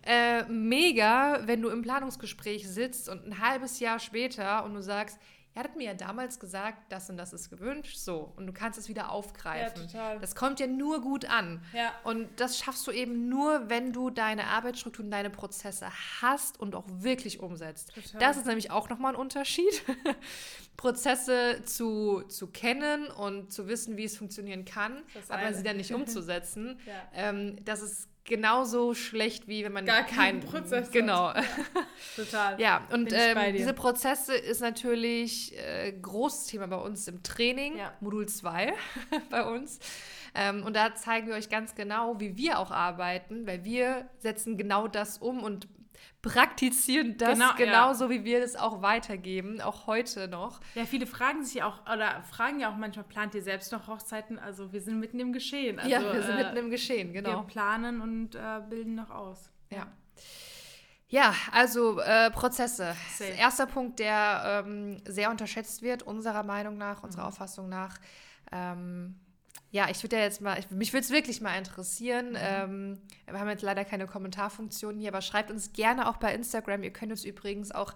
äh, 0.03 0.43
mega, 0.45 1.45
wenn 1.45 1.61
du 1.61 1.67
im 1.69 1.81
Planungsgespräch 1.81 2.67
sitzt 2.69 3.09
und 3.09 3.25
ein 3.27 3.39
halbes 3.39 3.81
Jahr 3.81 3.99
später 3.99 4.63
und 4.63 4.73
du 4.73 4.81
sagst, 4.81 5.19
ihr 5.53 5.59
hattet 5.59 5.75
mir 5.75 5.83
ja 5.83 5.93
damals 5.93 6.39
gesagt, 6.39 6.91
das 6.91 7.09
und 7.09 7.17
das 7.17 7.33
ist 7.33 7.49
gewünscht, 7.49 7.97
so. 7.97 8.31
Und 8.37 8.47
du 8.47 8.53
kannst 8.53 8.79
es 8.79 8.87
wieder 8.87 9.11
aufgreifen. 9.11 9.81
Ja, 9.81 9.87
total. 9.87 10.19
Das 10.19 10.35
kommt 10.35 10.59
ja 10.59 10.67
nur 10.67 11.01
gut 11.01 11.25
an. 11.25 11.61
Ja. 11.73 11.93
Und 12.03 12.27
das 12.39 12.57
schaffst 12.57 12.87
du 12.87 12.91
eben 12.91 13.27
nur, 13.27 13.69
wenn 13.69 13.91
du 13.91 14.09
deine 14.09 14.47
Arbeitsstruktur 14.47 15.03
und 15.03 15.11
deine 15.11 15.29
Prozesse 15.29 15.89
hast 16.21 16.59
und 16.59 16.75
auch 16.75 16.85
wirklich 16.87 17.41
umsetzt. 17.41 17.93
Total. 17.93 18.19
Das 18.19 18.37
ist 18.37 18.45
nämlich 18.45 18.71
auch 18.71 18.89
nochmal 18.89 19.13
ein 19.13 19.19
Unterschied. 19.19 19.83
Prozesse 20.77 21.61
zu, 21.65 22.23
zu 22.27 22.47
kennen 22.47 23.07
und 23.07 23.51
zu 23.51 23.67
wissen, 23.67 23.97
wie 23.97 24.05
es 24.05 24.17
funktionieren 24.17 24.65
kann, 24.65 25.03
aber 25.27 25.53
sie 25.53 25.63
dann 25.63 25.77
nicht 25.77 25.93
umzusetzen. 25.93 26.79
Ja. 26.87 26.93
ähm, 27.13 27.63
das 27.65 27.81
ist 27.81 28.10
genauso 28.23 28.93
schlecht, 28.93 29.47
wie 29.47 29.63
wenn 29.63 29.73
man 29.73 29.85
Gar 29.85 30.03
keinen 30.03 30.15
keinen 30.15 30.39
Prozess 30.41 30.85
hat. 30.87 30.91
Genau. 30.93 31.33
Total. 32.15 32.59
Ja, 32.59 32.87
und 32.91 33.11
ähm, 33.11 33.55
diese 33.55 33.73
Prozesse 33.73 34.35
ist 34.35 34.61
natürlich 34.61 35.57
äh, 35.57 35.91
großes 35.93 36.47
Thema 36.47 36.67
bei 36.67 36.77
uns 36.77 37.07
im 37.07 37.23
Training, 37.23 37.77
Ja. 37.77 37.93
Modul 37.99 38.27
2 38.27 38.73
bei 39.29 39.43
uns. 39.45 39.79
Ähm, 40.33 40.63
und 40.63 40.75
da 40.75 40.95
zeigen 40.95 41.27
wir 41.27 41.35
euch 41.35 41.49
ganz 41.49 41.75
genau, 41.75 42.19
wie 42.19 42.37
wir 42.37 42.59
auch 42.59 42.71
arbeiten, 42.71 43.45
weil 43.45 43.65
wir 43.65 44.07
setzen 44.19 44.57
genau 44.57 44.87
das 44.87 45.17
um 45.17 45.43
und 45.43 45.67
praktizieren 46.21 47.17
das 47.17 47.33
Genau, 47.33 47.49
ja. 47.51 47.55
genauso, 47.55 48.09
wie 48.09 48.23
wir 48.23 48.41
das 48.41 48.55
auch 48.55 48.81
weitergeben, 48.81 49.59
auch 49.61 49.87
heute 49.87 50.27
noch. 50.27 50.59
Ja, 50.75 50.85
viele 50.85 51.05
fragen 51.07 51.43
sich 51.43 51.55
ja 51.55 51.65
auch, 51.67 51.81
oder 51.91 52.21
fragen 52.29 52.59
ja 52.59 52.71
auch 52.71 52.77
manchmal, 52.77 53.05
plant 53.05 53.33
ihr 53.35 53.41
selbst 53.41 53.71
noch 53.71 53.87
Hochzeiten? 53.87 54.37
Also 54.39 54.71
wir 54.71 54.81
sind 54.81 54.99
mitten 54.99 55.19
im 55.19 55.33
Geschehen. 55.33 55.79
Also, 55.79 55.89
ja, 55.89 56.01
wir 56.13 56.21
sind 56.21 56.37
äh, 56.37 56.43
mitten 56.43 56.57
im 56.57 56.69
Geschehen, 56.69 57.13
genau. 57.13 57.41
Wir 57.41 57.47
planen 57.47 58.01
und 58.01 58.35
äh, 58.35 58.61
bilden 58.69 58.95
noch 58.95 59.09
aus. 59.09 59.51
Ja. 59.69 59.87
Ja, 61.07 61.35
also 61.51 61.99
äh, 61.99 62.31
Prozesse. 62.31 62.95
Erster 63.37 63.65
Punkt, 63.65 63.99
der 63.99 64.63
ähm, 64.65 65.01
sehr 65.05 65.29
unterschätzt 65.29 65.81
wird, 65.81 66.03
unserer 66.03 66.43
Meinung 66.43 66.77
nach, 66.77 66.99
Mhm. 66.99 67.05
unserer 67.05 67.27
Auffassung 67.27 67.67
nach. 67.67 67.97
Ähm, 68.51 69.19
ja, 69.71 69.89
ich 69.89 70.03
würde 70.03 70.17
ja 70.17 70.23
jetzt 70.23 70.41
mal, 70.41 70.59
ich, 70.59 70.69
mich 70.69 70.91
würde 70.93 71.03
es 71.05 71.11
wirklich 71.11 71.39
mal 71.41 71.51
Mhm. 71.53 71.57
interessieren. 71.59 72.37
Ähm, 72.37 72.97
wir 73.25 73.39
haben 73.39 73.49
jetzt 73.49 73.61
leider 73.61 73.85
keine 73.85 74.05
Kommentarfunktion 74.05 74.97
hier, 74.97 75.09
aber 75.09 75.21
schreibt 75.21 75.49
uns 75.49 75.71
gerne 75.73 76.09
auch 76.09 76.17
bei 76.17 76.33
Instagram. 76.33 76.83
Ihr 76.83 76.91
könnt 76.91 77.11
uns 77.11 77.23
übrigens 77.23 77.71
auch 77.71 77.93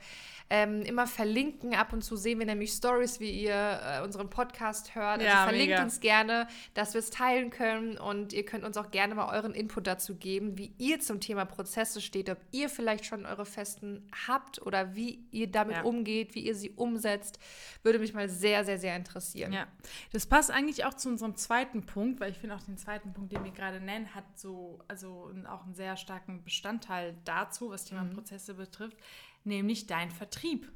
ähm, 0.50 0.84
immer 0.84 1.08
verlinken. 1.08 1.74
Ab 1.76 1.92
und 1.92 2.04
zu 2.04 2.16
sehen 2.16 2.38
wir 2.40 2.46
nämlich 2.46 2.72
Stories, 2.72 3.20
wie 3.20 3.32
ihr 3.32 3.80
äh, 3.84 4.04
unseren 4.04 4.30
Podcast 4.30 4.94
hört. 4.96 5.16
Also 5.20 5.26
Ja, 5.26 5.44
verlinkt 5.44 5.72
mega. 5.72 5.84
uns 5.84 6.00
gerne, 6.00 6.48
dass 6.76 6.94
wir 6.94 7.00
es 7.00 7.10
teilen 7.10 7.50
können 7.50 7.98
und 7.98 8.32
ihr 8.32 8.46
könnt 8.46 8.64
uns 8.64 8.78
auch 8.78 8.92
gerne 8.92 9.16
mal 9.16 9.34
euren 9.36 9.54
Input 9.56 9.88
dazu 9.88 10.16
geben, 10.16 10.58
wie 10.58 10.72
ihr 10.78 11.00
zum 11.00 11.20
Thema 11.20 11.46
Prozesse 11.46 12.00
steht, 12.00 12.30
ob 12.30 12.38
ihr 12.52 12.70
vielleicht 12.70 13.06
schon 13.06 13.26
eure 13.26 13.46
Festen 13.46 14.08
habt 14.28 14.62
oder 14.62 14.96
wie 14.96 15.26
ihr 15.32 15.48
damit 15.52 15.78
Ja. 15.78 15.84
umgeht, 15.84 16.36
wie 16.36 16.42
ihr 16.46 16.54
sie 16.56 16.70
umsetzt. 16.70 17.40
Würde 17.84 17.98
mich 18.00 18.14
mal 18.14 18.30
sehr, 18.30 18.64
sehr, 18.66 18.78
sehr 18.78 18.96
interessieren. 18.96 19.52
Ja, 19.52 19.66
das 20.14 20.26
passt 20.28 20.52
eigentlich 20.52 20.86
auch 20.86 20.94
zu 20.94 21.10
unserem 21.10 21.36
zweiten 21.36 21.65
Punkt, 21.86 22.20
weil 22.20 22.32
ich 22.32 22.38
finde 22.38 22.56
auch 22.56 22.62
den 22.62 22.78
zweiten 22.78 23.14
Punkt, 23.14 23.32
den 23.32 23.44
wir 23.44 23.52
gerade 23.52 23.80
nennen, 23.80 24.14
hat 24.14 24.26
so, 24.36 24.84
also 24.88 25.32
auch 25.50 25.64
einen 25.64 25.76
sehr 25.76 25.98
starken 25.98 26.44
Bestandteil 26.44 27.16
dazu, 27.26 27.70
was 27.70 27.86
Thema 27.86 28.06
Prozesse 28.06 28.54
betrifft, 28.54 28.98
nämlich 29.44 29.88
dein 29.88 30.12
Vertrieb. 30.12 30.72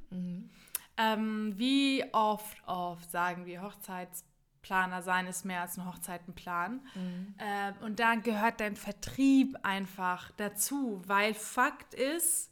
Ähm, 0.97 1.53
wie 1.57 2.03
oft, 2.11 2.57
oft 2.67 3.09
sagen 3.09 3.45
wir 3.45 3.61
Hochzeitsplaner 3.61 5.01
sein 5.01 5.27
ist 5.27 5.45
mehr 5.45 5.61
als 5.61 5.77
ein 5.77 5.85
Hochzeitenplan. 5.85 6.81
Ähm, 7.39 7.73
und 7.81 7.99
da 7.99 8.15
gehört 8.15 8.59
dein 8.59 8.75
Vertrieb 8.75 9.57
einfach 9.63 10.31
dazu, 10.37 11.01
weil 11.05 11.33
Fakt 11.33 11.93
ist, 11.93 12.51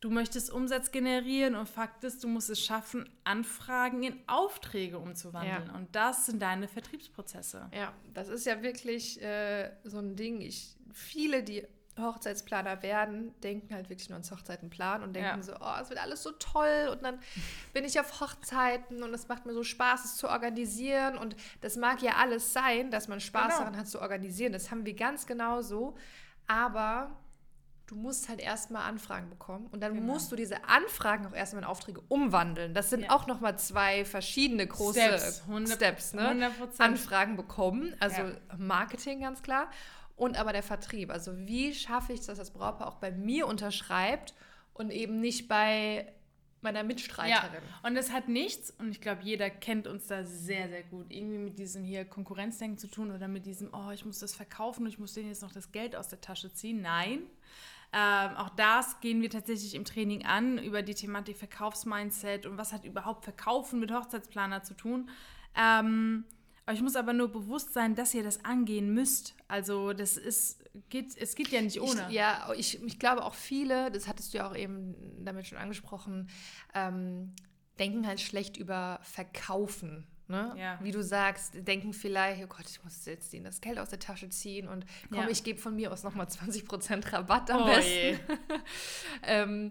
Du 0.00 0.10
möchtest 0.10 0.50
Umsatz 0.52 0.92
generieren 0.92 1.56
und 1.56 1.68
Fakt 1.68 2.04
ist, 2.04 2.22
du 2.22 2.28
musst 2.28 2.50
es 2.50 2.64
schaffen, 2.64 3.08
Anfragen 3.24 4.02
in 4.04 4.16
Aufträge 4.28 4.98
umzuwandeln. 4.98 5.66
Ja. 5.66 5.74
Und 5.74 5.94
das 5.96 6.26
sind 6.26 6.40
deine 6.40 6.68
Vertriebsprozesse. 6.68 7.68
Ja, 7.74 7.92
das 8.14 8.28
ist 8.28 8.46
ja 8.46 8.62
wirklich 8.62 9.20
äh, 9.20 9.72
so 9.82 9.98
ein 9.98 10.14
Ding. 10.14 10.40
Ich, 10.40 10.76
viele, 10.92 11.42
die 11.42 11.66
Hochzeitsplaner 11.98 12.80
werden, 12.84 13.34
denken 13.40 13.74
halt 13.74 13.90
wirklich 13.90 14.08
nur 14.08 14.14
ans 14.14 14.30
Hochzeitenplan 14.30 15.02
und 15.02 15.14
denken 15.14 15.38
Ja. 15.38 15.42
so, 15.42 15.54
oh, 15.60 15.74
es 15.82 15.88
wird 15.90 16.00
alles 16.00 16.22
so 16.22 16.30
toll 16.30 16.90
und 16.92 17.02
dann 17.02 17.18
bin 17.72 17.84
ich 17.84 17.98
auf 17.98 18.20
Hochzeiten 18.20 19.02
und 19.02 19.12
es 19.12 19.26
macht 19.26 19.46
mir 19.46 19.52
so 19.52 19.64
Spaß, 19.64 20.04
es 20.04 20.16
zu 20.16 20.28
organisieren 20.28 21.18
und 21.18 21.34
das 21.60 21.76
mag 21.76 22.00
ja 22.02 22.12
alles 22.18 22.52
sein, 22.52 22.92
dass 22.92 23.08
man 23.08 23.18
Spaß 23.20 23.46
Genau. 23.48 23.58
daran 23.58 23.76
hat 23.76 23.88
zu 23.88 24.00
organisieren. 24.00 24.52
Das 24.52 24.70
haben 24.70 24.86
wir 24.86 24.94
ganz 24.94 25.26
genauso, 25.26 25.96
aber 26.46 27.10
du 27.88 27.96
musst 27.96 28.28
halt 28.28 28.38
erstmal 28.40 28.82
Anfragen 28.88 29.28
bekommen 29.30 29.66
und 29.72 29.80
dann 29.82 29.94
Genau. 29.94 30.12
musst 30.12 30.30
du 30.30 30.36
diese 30.36 30.64
Anfragen 30.68 31.26
auch 31.26 31.32
erstmal 31.34 31.62
in 31.64 31.68
Aufträge 31.68 32.00
umwandeln. 32.08 32.74
Das 32.74 32.90
sind 32.90 33.00
Ja. 33.04 33.10
auch 33.10 33.26
nochmal 33.26 33.58
zwei 33.58 34.04
verschiedene 34.04 34.66
große 34.66 35.00
Steps, 35.00 35.42
100 35.48 35.74
Steps 35.76 36.12
ne? 36.14 36.28
100%. 36.28 36.80
Anfragen 36.80 37.36
bekommen, 37.36 37.94
also 37.98 38.20
Ja. 38.22 38.32
Marketing 38.56 39.20
ganz 39.22 39.42
klar 39.42 39.70
und 40.16 40.38
aber 40.38 40.52
der 40.52 40.62
Vertrieb. 40.62 41.10
Also 41.10 41.36
wie 41.46 41.74
schaffe 41.74 42.12
ich 42.12 42.20
es, 42.20 42.26
dass 42.26 42.38
das 42.38 42.50
Brautpaar 42.52 42.88
auch 42.88 42.96
bei 42.96 43.10
mir 43.10 43.46
unterschreibt 43.46 44.34
und 44.74 44.90
eben 44.92 45.20
nicht 45.20 45.48
bei 45.48 46.12
meiner 46.60 46.80
Ja, 46.80 46.84
Mitstreiterin. 46.84 47.62
und 47.84 47.96
es 47.96 48.10
hat 48.10 48.26
nichts, 48.28 48.72
und 48.80 48.90
ich 48.90 49.00
glaube, 49.00 49.22
jeder 49.22 49.48
kennt 49.48 49.86
uns 49.86 50.08
da 50.08 50.24
sehr, 50.24 50.68
sehr 50.68 50.82
gut, 50.82 51.06
irgendwie 51.08 51.38
mit 51.38 51.56
diesem 51.56 51.84
hier 51.84 52.04
Konkurrenzdenken 52.04 52.78
zu 52.78 52.88
tun 52.88 53.12
oder 53.12 53.28
mit 53.28 53.46
diesem, 53.46 53.72
oh, 53.72 53.90
ich 53.92 54.04
muss 54.04 54.18
das 54.18 54.34
verkaufen 54.34 54.82
und 54.82 54.88
ich 54.88 54.98
muss 54.98 55.14
denen 55.14 55.28
jetzt 55.28 55.42
noch 55.42 55.52
das 55.52 55.70
Geld 55.70 55.94
aus 55.94 56.08
der 56.08 56.20
Tasche 56.20 56.52
ziehen. 56.52 56.80
Nein. 56.82 57.20
Ähm, 57.92 58.36
auch 58.36 58.50
das 58.50 59.00
gehen 59.00 59.22
wir 59.22 59.30
tatsächlich 59.30 59.74
im 59.74 59.84
Training 59.84 60.24
an, 60.26 60.58
über 60.58 60.82
die 60.82 60.94
Thematik 60.94 61.38
Verkaufsmindset 61.38 62.44
und 62.44 62.58
was 62.58 62.72
hat 62.72 62.84
überhaupt 62.84 63.24
Verkaufen 63.24 63.80
mit 63.80 63.92
Hochzeitsplaner 63.92 64.62
zu 64.62 64.74
tun. 64.74 65.08
Ähm, 65.56 66.24
euch 66.66 66.82
muss 66.82 66.96
aber 66.96 67.14
nur 67.14 67.28
bewusst 67.28 67.72
sein, 67.72 67.94
dass 67.94 68.12
ihr 68.12 68.22
das 68.22 68.44
angehen 68.44 68.92
müsst. 68.92 69.34
Also 69.48 69.94
das 69.94 70.18
ist, 70.18 70.62
geht, 70.90 71.16
es 71.16 71.34
geht 71.34 71.48
ja 71.48 71.62
nicht 71.62 71.80
ohne. 71.80 72.06
Ich, 72.08 72.14
ja, 72.14 72.52
ich, 72.54 72.82
ich 72.82 72.98
glaube 72.98 73.24
auch 73.24 73.34
viele, 73.34 73.90
das 73.90 74.06
hattest 74.06 74.34
du 74.34 74.38
ja 74.38 74.50
auch 74.50 74.54
eben 74.54 74.94
damit 75.24 75.46
schon 75.46 75.56
angesprochen, 75.56 76.28
ähm, 76.74 77.34
denken 77.78 78.06
halt 78.06 78.20
schlecht 78.20 78.58
über 78.58 79.00
Verkaufen. 79.02 80.06
Ne? 80.30 80.54
Ja. 80.58 80.78
Wie 80.82 80.90
du 80.90 81.02
sagst, 81.02 81.54
denken 81.66 81.94
vielleicht, 81.94 82.44
oh 82.44 82.48
Gott, 82.48 82.66
ich 82.68 82.84
muss 82.84 83.04
jetzt 83.06 83.32
denen 83.32 83.44
das 83.46 83.62
Geld 83.62 83.78
aus 83.78 83.88
der 83.88 83.98
Tasche 83.98 84.28
ziehen 84.28 84.68
und 84.68 84.84
komm, 85.08 85.20
Ja. 85.22 85.28
ich 85.28 85.42
gebe 85.42 85.58
von 85.58 85.74
mir 85.74 85.90
aus 85.90 86.02
nochmal 86.02 86.26
20% 86.26 87.12
Rabatt 87.12 87.50
am 87.50 87.62
Oh 87.62 87.64
besten. 87.66 88.20
ähm, 89.22 89.70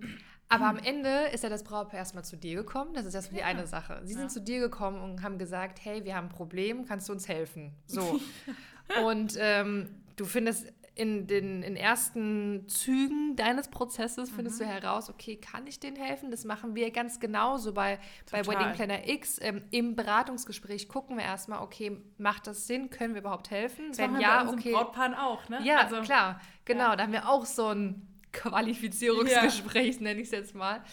aber 0.50 0.66
am 0.68 0.78
Ende 0.78 1.26
ist 1.34 1.44
ja 1.44 1.50
das 1.50 1.64
Brautpaar 1.64 2.00
erstmal 2.00 2.24
zu 2.24 2.38
dir 2.38 2.56
gekommen. 2.56 2.94
Das 2.94 3.06
ist 3.06 3.14
erstmal 3.14 3.36
die 3.36 3.42
Ja. 3.42 3.48
eine 3.48 3.68
Sache. 3.68 4.02
Sie 4.06 4.14
sind 4.14 4.32
zu 4.32 4.42
dir 4.42 4.60
gekommen 4.60 5.00
und 5.02 5.22
haben 5.22 5.38
gesagt, 5.38 5.80
hey, 5.84 6.06
wir 6.06 6.16
haben 6.16 6.28
ein 6.28 6.30
Problem, 6.30 6.86
kannst 6.86 7.10
du 7.10 7.14
uns 7.14 7.28
helfen? 7.28 7.74
So. 7.86 8.20
und 9.06 9.36
ähm, 9.38 9.90
du 10.16 10.26
findest 10.26 10.74
in 10.98 11.28
den 11.28 11.64
in 11.64 11.76
ersten 11.76 12.68
Zügen 12.68 13.36
deines 13.36 13.68
Prozesses 13.70 14.30
findest 14.32 14.60
Mhm. 14.60 14.66
du 14.66 14.70
heraus, 14.70 15.10
okay, 15.10 15.36
kann 15.36 15.68
ich 15.68 15.80
denen 15.80 15.96
helfen? 15.96 16.32
Das 16.32 16.44
machen 16.44 16.76
wir 16.76 16.90
ganz 16.92 17.20
genauso 17.20 17.74
bei, 17.74 18.00
bei. 18.32 18.46
Wedding 18.48 18.74
Planner 18.74 19.08
X. 19.08 19.40
Ähm, 19.42 19.62
Im 19.72 19.96
Beratungsgespräch 19.96 20.88
gucken 20.90 21.18
wir 21.18 21.24
erstmal, 21.24 21.62
okay, 21.62 22.02
macht 22.18 22.48
das 22.48 22.68
Sinn? 22.68 22.90
Können 22.90 23.14
wir 23.14 23.22
überhaupt 23.22 23.52
helfen? 23.52 23.90
Das 23.90 23.98
Wenn 24.00 24.20
ja, 24.20 24.44
bei 24.44 24.54
okay. 24.54 24.72
Brautpaaren 24.74 25.14
auch, 25.14 25.48
ne? 25.50 25.60
Ja, 25.64 25.78
Also- 25.82 26.02
klar, 26.02 26.42
genau. 26.66 26.90
ja. 26.90 26.96
Da 26.96 27.04
haben 27.04 27.14
wir 27.14 27.30
auch 27.30 27.46
so 27.46 27.68
ein 27.68 28.08
Qualifizierungsgespräch, 28.34 30.00
nenne 30.00 30.20
ich 30.22 30.28
es 30.28 30.32
jetzt 30.32 30.56
mal. 30.56 30.84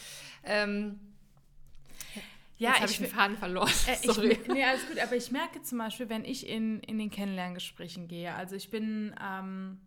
Ähm, 0.44 1.00
Ja, 2.56 2.70
jetzt 2.70 2.80
habe 2.82 2.90
ich 2.92 2.98
den 2.98 3.06
Faden 3.08 3.36
verloren. 3.36 3.70
Äh, 3.86 3.96
Sorry. 4.06 4.28
Ich, 4.40 4.46
nee, 4.48 4.64
alles 4.64 4.86
gut, 4.86 4.98
aber 5.00 5.16
ich 5.16 5.30
merke 5.32 5.60
zum 5.62 5.78
Beispiel, 5.78 6.08
wenn 6.08 6.24
ich 6.24 6.48
in, 6.48 6.80
in 6.80 6.98
den 6.98 7.10
Kennenlerngesprächen 7.10 8.06
gehe, 8.06 8.32
also 8.34 8.54
ich 8.54 8.70
bin, 8.70 9.14
ähm, 9.20 9.80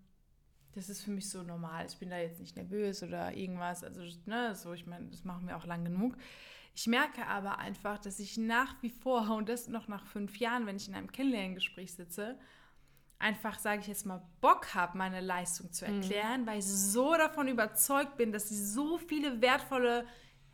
das 0.78 0.90
ist 0.90 1.02
für 1.02 1.10
mich 1.12 1.30
so 1.30 1.42
normal, 1.42 1.86
ich 1.90 1.98
bin 1.98 2.10
da 2.12 2.20
jetzt 2.20 2.40
nicht 2.40 2.56
nervös 2.56 3.02
oder 3.02 3.34
irgendwas, 3.36 3.84
also 3.84 4.02
ne, 4.26 4.56
so, 4.56 4.74
ich 4.74 4.86
meine, 4.86 5.08
das 5.08 5.24
machen 5.24 5.48
wir 5.48 5.58
auch 5.58 5.66
lang 5.66 5.84
genug. 5.84 6.16
Ich 6.76 6.86
merke 6.86 7.26
aber 7.26 7.58
einfach, 7.58 7.98
dass 7.98 8.20
ich 8.20 8.38
nach 8.38 8.76
wie 8.84 8.92
vor, 8.92 9.30
und 9.36 9.50
das 9.50 9.68
noch 9.68 9.88
nach 9.88 10.06
fünf 10.06 10.38
Jahren, 10.38 10.68
wenn 10.68 10.78
ich 10.78 10.88
in 10.88 10.94
einem 10.96 11.12
Kennenlerngespräch 11.12 11.94
sitze, 11.94 12.38
einfach, 13.18 13.58
sage 13.58 13.82
ich 13.82 13.88
jetzt 13.88 14.06
mal, 14.06 14.22
Bock 14.40 14.76
habe, 14.76 14.96
meine 15.00 15.20
Leistung 15.20 15.72
zu 15.72 15.86
erklären, 15.86 16.46
weil 16.46 16.60
ich 16.60 16.66
so 16.68 17.16
davon 17.16 17.48
überzeugt 17.48 18.16
bin, 18.16 18.32
dass 18.32 18.50
sie 18.50 18.64
so 18.64 19.00
viele 19.00 19.42
wertvolle 19.42 20.06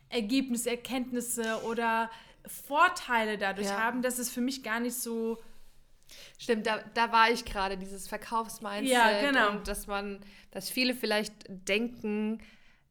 Ergebnisse, 0.08 0.70
Erkenntnisse 0.70 1.62
oder 1.64 2.10
Vorteile 2.46 3.36
dadurch 3.36 3.68
Ja. 3.68 3.78
haben, 3.78 4.00
dass 4.00 4.18
es 4.18 4.30
für 4.30 4.40
mich 4.40 4.62
gar 4.62 4.80
nicht 4.80 4.96
so 4.96 5.38
Stimmt, 6.38 6.66
da, 6.66 6.80
da 6.94 7.12
war 7.12 7.30
ich 7.30 7.44
gerade, 7.44 7.76
dieses 7.76 8.08
Verkaufsmindset. 8.08 8.88
Ja, 8.88 9.20
genau. 9.20 9.50
Und 9.50 9.68
dass 9.68 9.86
man, 9.86 10.20
dass 10.50 10.70
viele 10.70 10.94
vielleicht 10.94 11.32
denken, 11.48 12.40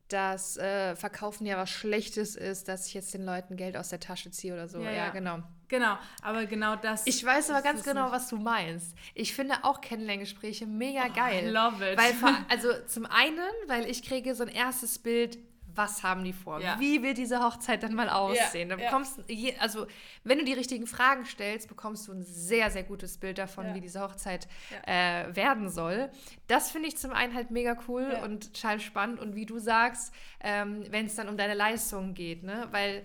dass 0.10 0.58
äh, 0.58 0.96
Verkaufen 0.96 1.46
ja 1.46 1.58
was 1.58 1.70
Schlechtes 1.70 2.36
ist, 2.36 2.68
dass 2.68 2.88
ich 2.88 2.94
jetzt 2.94 3.14
den 3.14 3.26
Leuten 3.26 3.56
Geld 3.58 3.76
aus 3.76 3.90
der 3.90 4.00
Tasche 4.00 4.32
ziehe 4.32 4.54
oder 4.54 4.68
so. 4.68 4.80
Ja, 4.80 4.92
Ja, 4.92 4.98
ja. 5.06 5.10
genau. 5.10 5.40
Genau, 5.70 5.98
aber 6.22 6.46
genau 6.46 6.76
das. 6.76 7.08
Ich 7.08 7.26
weiß 7.26 7.50
aber 7.50 7.64
ganz 7.64 7.84
genau, 7.84 8.12
was 8.12 8.28
du 8.30 8.38
meinst. 8.38 8.96
Ich 9.16 9.34
finde 9.34 9.56
auch 9.64 9.82
Kennenlerngespräche 9.82 10.68
mega 10.68 11.08
geil. 11.08 11.48
I 11.48 11.50
love 11.50 11.92
it. 11.92 11.98
Weil, 11.98 12.14
also 12.50 12.68
zum 12.86 13.08
einen, 13.08 13.40
weil 13.66 13.90
ich 13.90 14.04
kriege 14.04 14.36
so 14.36 14.44
ein 14.44 14.50
erstes 14.50 15.00
Bild, 15.00 15.40
was 15.76 16.04
haben 16.04 16.24
die 16.24 16.34
vor? 16.34 16.60
Ja. 16.60 16.80
Wie 16.80 17.02
wird 17.02 17.18
diese 17.18 17.40
Hochzeit 17.42 17.84
dann 17.84 17.94
mal 17.94 18.10
aussehen? 18.10 18.70
Ja, 18.70 18.78
ja. 18.78 18.86
bekommst, 18.86 19.20
je, 19.28 19.56
also 19.60 19.88
wenn 20.24 20.38
du 20.40 20.46
die 20.46 20.54
richtigen 20.54 20.88
Fragen 20.88 21.26
stellst, 21.26 21.68
bekommst 21.68 22.08
du 22.08 22.12
ein 22.14 22.24
sehr, 22.24 22.70
sehr 22.72 22.84
gutes 22.84 23.18
Bild 23.18 23.38
davon, 23.38 23.68
Ja. 23.68 23.76
wie 23.76 23.82
diese 23.82 24.02
Hochzeit 24.02 24.48
äh, 24.86 25.36
werden 25.36 25.70
soll. 25.70 26.10
Das 26.48 26.72
finde 26.72 26.88
ich 26.90 26.98
zum 26.98 27.12
einen 27.12 27.34
halt 27.34 27.52
mega 27.52 27.78
cool 27.88 28.18
und 28.24 28.54
total 28.54 28.80
spannend. 28.80 29.20
Und 29.20 29.36
wie 29.36 29.46
du 29.46 29.60
sagst, 29.60 30.14
ähm, 30.42 30.84
wenn 30.90 31.06
es 31.06 31.16
dann 31.16 31.30
um 31.30 31.38
deine 31.38 31.54
Leistung 31.54 32.14
geht, 32.14 32.44
ne? 32.44 32.68
Weil 32.72 33.04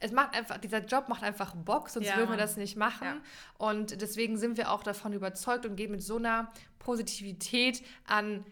es 0.00 0.12
macht 0.12 0.36
einfach, 0.36 0.58
dieser 0.58 0.84
Job 0.84 1.08
macht 1.08 1.24
einfach 1.24 1.54
Bock, 1.56 1.88
sonst 1.88 2.06
Ja, 2.06 2.16
würden 2.16 2.30
wir 2.30 2.36
das 2.36 2.56
nicht 2.56 2.76
machen. 2.76 3.04
Ja. 3.04 3.16
Und 3.66 4.00
deswegen 4.00 4.36
sind 4.36 4.56
wir 4.56 4.70
auch 4.70 4.84
davon 4.84 5.12
überzeugt 5.12 5.66
und 5.66 5.74
gehen 5.74 5.90
mit 5.90 6.02
so 6.02 6.16
einer 6.16 6.52
Positivität 6.78 7.82
an 8.06 8.44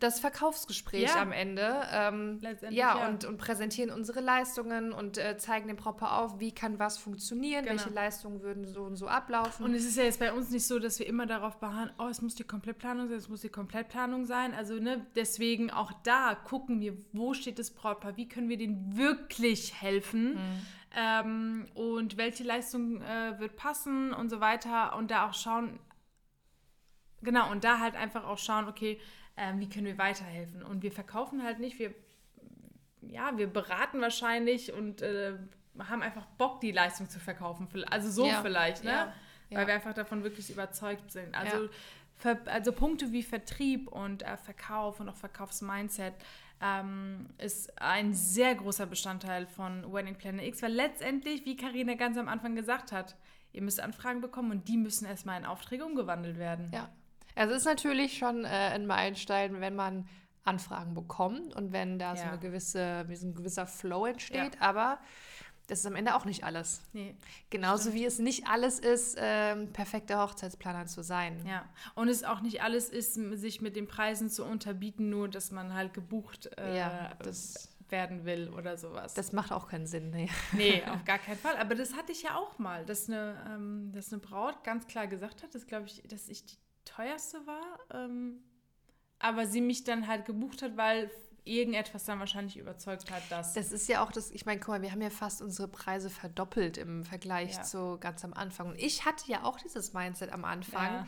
das 0.00 0.18
Verkaufsgespräch 0.20 1.02
Ja. 1.14 1.22
am 1.22 1.30
Ende. 1.32 1.82
Ähm, 1.92 2.38
Letztendlich, 2.40 2.78
ja, 2.78 2.98
ja. 2.98 3.08
Und, 3.08 3.24
und 3.24 3.38
präsentieren 3.38 3.90
unsere 3.90 4.20
Leistungen 4.20 4.92
und 4.92 5.18
äh, 5.18 5.38
zeigen 5.38 5.68
dem 5.68 5.76
Brautpaar 5.76 6.18
auf, 6.20 6.40
wie 6.40 6.52
kann 6.52 6.78
was 6.78 6.98
funktionieren, 6.98 7.64
Genau. 7.64 7.76
welche 7.78 7.90
Leistungen 7.94 8.42
würden 8.42 8.66
so 8.66 8.82
und 8.82 8.96
so 8.96 9.06
ablaufen. 9.06 9.64
Und 9.64 9.72
es 9.72 9.84
ist 9.84 9.96
ja 9.96 10.02
jetzt 10.02 10.18
bei 10.18 10.32
uns 10.32 10.50
nicht 10.50 10.66
so, 10.66 10.78
dass 10.78 10.98
wir 10.98 11.06
immer 11.06 11.26
darauf 11.26 11.58
beharren, 11.58 11.92
oh, 11.98 12.08
es 12.08 12.20
muss 12.20 12.34
die 12.34 12.44
Komplettplanung 12.44 13.08
sein, 13.08 13.16
es 13.18 13.28
muss 13.28 13.40
die 13.42 13.48
Komplettplanung 13.48 14.26
sein. 14.26 14.52
Also, 14.52 14.74
ne, 14.74 15.06
deswegen 15.14 15.70
auch 15.70 15.92
da 16.02 16.34
gucken 16.34 16.80
wir, 16.80 16.96
wo 17.12 17.32
steht 17.32 17.58
das 17.58 17.70
Brautpaar, 17.70 18.16
wie 18.16 18.28
können 18.28 18.48
wir 18.48 18.58
denen 18.58 18.96
wirklich 18.96 19.80
helfen 19.80 20.36
ähm, 20.96 21.66
und 21.74 22.16
welche 22.16 22.42
Leistung 22.42 23.00
äh, 23.00 23.38
wird 23.38 23.56
passen 23.56 24.12
und 24.12 24.28
so 24.28 24.40
weiter. 24.40 24.96
Und 24.96 25.10
da 25.12 25.28
auch 25.28 25.34
schauen, 25.34 25.78
genau, 27.22 27.50
und 27.50 27.64
da 27.64 27.78
halt 27.78 27.94
einfach 27.94 28.24
auch 28.24 28.38
schauen, 28.38 28.68
okay, 28.68 28.98
ähm, 29.36 29.60
wie 29.60 29.68
können 29.68 29.86
wir 29.86 29.98
weiterhelfen. 29.98 30.62
Und 30.62 30.82
wir 30.82 30.92
verkaufen 30.92 31.42
halt 31.42 31.58
nicht, 31.58 31.78
wir, 31.78 31.94
ja, 33.02 33.36
wir 33.36 33.46
beraten 33.46 34.00
wahrscheinlich 34.00 34.72
und 34.72 35.02
äh, 35.02 35.34
haben 35.78 36.02
einfach 36.02 36.26
Bock, 36.38 36.60
die 36.60 36.72
Leistung 36.72 37.08
zu 37.08 37.18
verkaufen. 37.18 37.68
Also 37.90 38.10
so 38.10 38.26
Ja, 38.26 38.42
vielleicht, 38.42 38.84
ne? 38.84 38.90
ja, 38.90 39.12
ja. 39.50 39.58
Weil 39.58 39.66
wir 39.66 39.74
einfach 39.74 39.94
davon 39.94 40.22
wirklich 40.22 40.50
überzeugt 40.50 41.10
sind. 41.10 41.34
Also. 41.34 41.68
Ver, 42.16 42.38
also 42.46 42.70
Punkte 42.70 43.10
wie 43.10 43.24
Vertrieb 43.24 43.88
und 43.88 44.22
äh, 44.22 44.36
Verkauf 44.36 45.00
und 45.00 45.08
auch 45.08 45.16
Verkaufsmindset 45.16 46.14
ähm, 46.60 47.26
ist 47.38 47.80
ein 47.82 48.14
sehr 48.14 48.54
großer 48.54 48.86
Bestandteil 48.86 49.46
von 49.46 49.92
Wedding 49.92 50.14
Planner 50.14 50.44
X, 50.44 50.62
weil 50.62 50.72
letztendlich, 50.72 51.44
wie 51.44 51.56
Karina 51.56 51.94
ganz 51.94 52.16
am 52.16 52.28
Anfang 52.28 52.54
gesagt 52.54 52.92
hat, 52.92 53.16
ihr 53.52 53.62
müsst 53.62 53.80
Anfragen 53.80 54.20
bekommen 54.20 54.52
und 54.52 54.68
die 54.68 54.76
müssen 54.76 55.06
erstmal 55.06 55.38
in 55.38 55.44
Aufträge 55.44 55.84
umgewandelt 55.84 56.38
werden. 56.38 56.70
Ja. 56.72 56.88
Also 57.34 57.52
es 57.54 57.60
ist 57.60 57.66
natürlich 57.66 58.18
schon 58.18 58.44
äh, 58.44 58.48
ein 58.48 58.86
Meilenstein, 58.86 59.60
wenn 59.60 59.74
man 59.74 60.08
Anfragen 60.44 60.94
bekommt 60.94 61.54
und 61.56 61.72
wenn 61.72 61.98
da 61.98 62.16
so 62.16 62.22
Ja. 62.22 62.28
eine 62.30 62.38
gewisse, 62.38 63.06
so 63.14 63.26
ein 63.26 63.34
gewisser 63.34 63.66
Flow 63.66 64.06
entsteht, 64.06 64.60
aber 64.60 64.98
das 65.66 65.78
ist 65.78 65.86
am 65.86 65.96
Ende 65.96 66.14
auch 66.14 66.26
nicht 66.26 66.44
alles. 66.44 66.82
Nee. 66.92 67.16
Genauso 67.48 67.94
wie 67.94 68.04
es 68.04 68.18
nicht 68.18 68.46
alles 68.46 68.78
ist, 68.78 69.16
ähm, 69.18 69.72
perfekter 69.72 70.22
Hochzeitsplaner 70.22 70.84
zu 70.86 71.02
sein. 71.02 71.42
Ja, 71.46 71.64
und 71.94 72.08
es 72.08 72.22
auch 72.24 72.42
nicht 72.42 72.62
alles 72.62 72.90
ist, 72.90 73.14
sich 73.14 73.62
mit 73.62 73.74
den 73.74 73.88
Preisen 73.88 74.28
zu 74.28 74.44
unterbieten, 74.44 75.08
nur 75.08 75.28
dass 75.30 75.50
man 75.50 75.72
halt 75.72 75.94
gebucht 75.94 76.50
äh, 76.58 76.76
Ja, 76.76 77.16
werden 77.88 78.24
will 78.26 78.50
oder 78.50 78.76
sowas. 78.76 79.14
Das 79.14 79.32
macht 79.32 79.52
auch 79.52 79.68
keinen 79.68 79.86
Sinn. 79.86 80.10
Nee. 80.10 80.28
nee, 80.52 80.82
auf 80.90 81.04
gar 81.04 81.18
keinen 81.18 81.38
Fall. 81.38 81.56
Aber 81.56 81.74
das 81.74 81.94
hatte 81.94 82.12
ich 82.12 82.22
ja 82.22 82.36
auch 82.36 82.58
mal, 82.58 82.84
dass 82.84 83.08
eine, 83.08 83.36
ähm, 83.54 83.90
dass 83.92 84.12
eine 84.12 84.20
Braut 84.20 84.64
ganz 84.64 84.86
klar 84.86 85.06
gesagt 85.06 85.42
hat, 85.42 85.54
dass, 85.54 85.66
glaube 85.66 85.86
ich, 85.86 86.02
dass 86.08 86.28
ich 86.28 86.44
die 86.44 86.56
teuerste 86.84 87.46
war. 87.46 87.78
Ähm, 87.92 88.42
aber 89.18 89.46
sie 89.46 89.60
mich 89.60 89.84
dann 89.84 90.06
halt 90.06 90.24
gebucht 90.24 90.62
hat, 90.62 90.76
weil 90.76 91.10
irgendetwas 91.44 92.04
dann 92.04 92.18
wahrscheinlich 92.20 92.56
überzeugt 92.56 93.10
hat, 93.10 93.22
dass. 93.30 93.52
Das 93.54 93.72
ist 93.72 93.88
ja 93.88 94.02
auch 94.02 94.12
das, 94.12 94.30
ich 94.30 94.46
meine, 94.46 94.60
guck 94.60 94.68
mal, 94.68 94.82
wir 94.82 94.92
haben 94.92 95.02
ja 95.02 95.10
fast 95.10 95.42
unsere 95.42 95.68
Preise 95.68 96.10
verdoppelt 96.10 96.78
im 96.78 97.04
Vergleich 97.04 97.54
ja. 97.56 97.62
zu 97.62 97.98
ganz 98.00 98.24
am 98.24 98.32
Anfang. 98.32 98.68
Und 98.68 98.78
ich 98.78 99.04
hatte 99.04 99.30
ja 99.30 99.44
auch 99.44 99.58
dieses 99.58 99.92
Mindset 99.92 100.32
am 100.32 100.44
Anfang. 100.44 100.84
Ja 100.84 101.06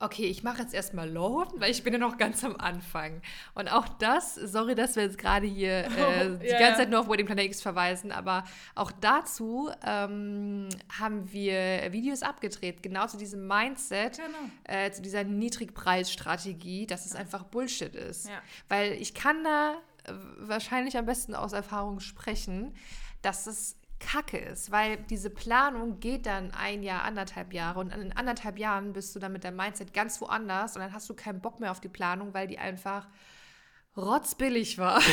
okay, 0.00 0.24
ich 0.24 0.42
mache 0.42 0.62
jetzt 0.62 0.72
erstmal 0.72 1.08
Low, 1.08 1.46
weil 1.56 1.70
ich 1.70 1.84
bin 1.84 1.92
ja 1.92 1.98
noch 1.98 2.16
ganz 2.16 2.42
am 2.42 2.56
Anfang. 2.56 3.20
Und 3.54 3.68
auch 3.68 3.86
das, 3.88 4.34
sorry, 4.34 4.74
dass 4.74 4.96
wir 4.96 5.04
jetzt 5.04 5.18
gerade 5.18 5.46
hier 5.46 5.84
äh, 5.98 6.38
die 6.38 6.48
ganze 6.48 6.78
Zeit 6.78 6.90
nur 6.90 7.00
auf 7.00 7.08
Wedding 7.08 7.26
Planet 7.26 7.44
X 7.44 7.60
verweisen, 7.60 8.10
aber 8.10 8.44
auch 8.74 8.90
dazu 8.90 9.70
ähm, 9.86 10.68
haben 10.98 11.30
wir 11.32 11.92
Videos 11.92 12.22
abgedreht, 12.22 12.82
genau 12.82 13.06
zu 13.06 13.18
diesem 13.18 13.46
Mindset, 13.46 14.16
genau. 14.16 14.38
äh, 14.64 14.90
zu 14.90 15.02
dieser 15.02 15.22
Niedrigpreisstrategie, 15.24 16.86
dass 16.86 17.04
es 17.04 17.12
ja. 17.12 17.20
einfach 17.20 17.44
Bullshit 17.44 17.94
ist. 17.94 18.28
Ja. 18.28 18.40
Weil 18.68 18.92
ich 18.92 19.12
kann 19.12 19.44
da 19.44 19.74
äh, 20.04 20.12
wahrscheinlich 20.38 20.96
am 20.96 21.04
besten 21.04 21.34
aus 21.34 21.52
Erfahrung 21.52 22.00
sprechen, 22.00 22.74
dass 23.20 23.46
es 23.46 23.76
Kacke 24.00 24.38
ist, 24.38 24.70
weil 24.70 24.96
diese 24.96 25.30
Planung 25.30 26.00
geht 26.00 26.26
dann 26.26 26.50
ein 26.52 26.82
Jahr, 26.82 27.04
anderthalb 27.04 27.52
Jahre 27.52 27.78
und 27.78 27.92
in 27.92 28.12
anderthalb 28.12 28.58
Jahren 28.58 28.92
bist 28.92 29.14
du 29.14 29.20
dann 29.20 29.32
mit 29.32 29.44
deinem 29.44 29.56
Mindset 29.56 29.92
ganz 29.92 30.20
woanders 30.20 30.74
und 30.74 30.82
dann 30.82 30.92
hast 30.92 31.08
du 31.08 31.14
keinen 31.14 31.40
Bock 31.40 31.60
mehr 31.60 31.70
auf 31.70 31.80
die 31.80 31.88
Planung, 31.88 32.34
weil 32.34 32.48
die 32.48 32.58
einfach 32.58 33.06
rotzbillig 33.96 34.78
war. 34.78 35.00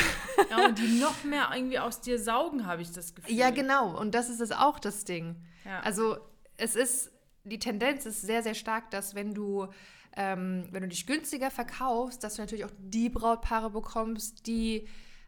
Ja, 0.50 0.66
und 0.66 0.78
die 0.80 0.88
noch 1.02 1.24
mehr 1.24 1.50
irgendwie 1.54 1.80
aus 1.80 2.00
dir 2.00 2.20
saugen, 2.20 2.66
habe 2.66 2.82
ich 2.82 2.92
das 2.92 3.14
Gefühl. 3.14 3.36
Ja, 3.36 3.50
genau. 3.50 4.00
Und 4.00 4.16
das 4.16 4.30
ist 4.30 4.40
es 4.40 4.52
auch 4.52 4.80
das 4.80 5.04
Ding. 5.04 5.36
Ja. 5.66 5.82
Also 5.82 6.18
es 6.56 6.76
ist, 6.76 7.12
die 7.44 7.60
Tendenz 7.60 8.06
ist 8.06 8.22
sehr, 8.22 8.44
sehr 8.44 8.54
stark, 8.54 8.90
dass 8.92 9.14
wenn 9.14 9.34
du 9.34 9.68
ähm, 10.16 10.68
wenn 10.72 10.82
du 10.82 10.88
dich 10.90 11.06
günstiger 11.06 11.52
verkaufst, 11.52 12.24
dass 12.24 12.36
du 12.36 12.42
natürlich 12.42 12.66
auch 12.66 12.72
die 12.80 13.10
Brautpaare 13.10 13.70
bekommst, 13.70 14.48
die 14.48 14.88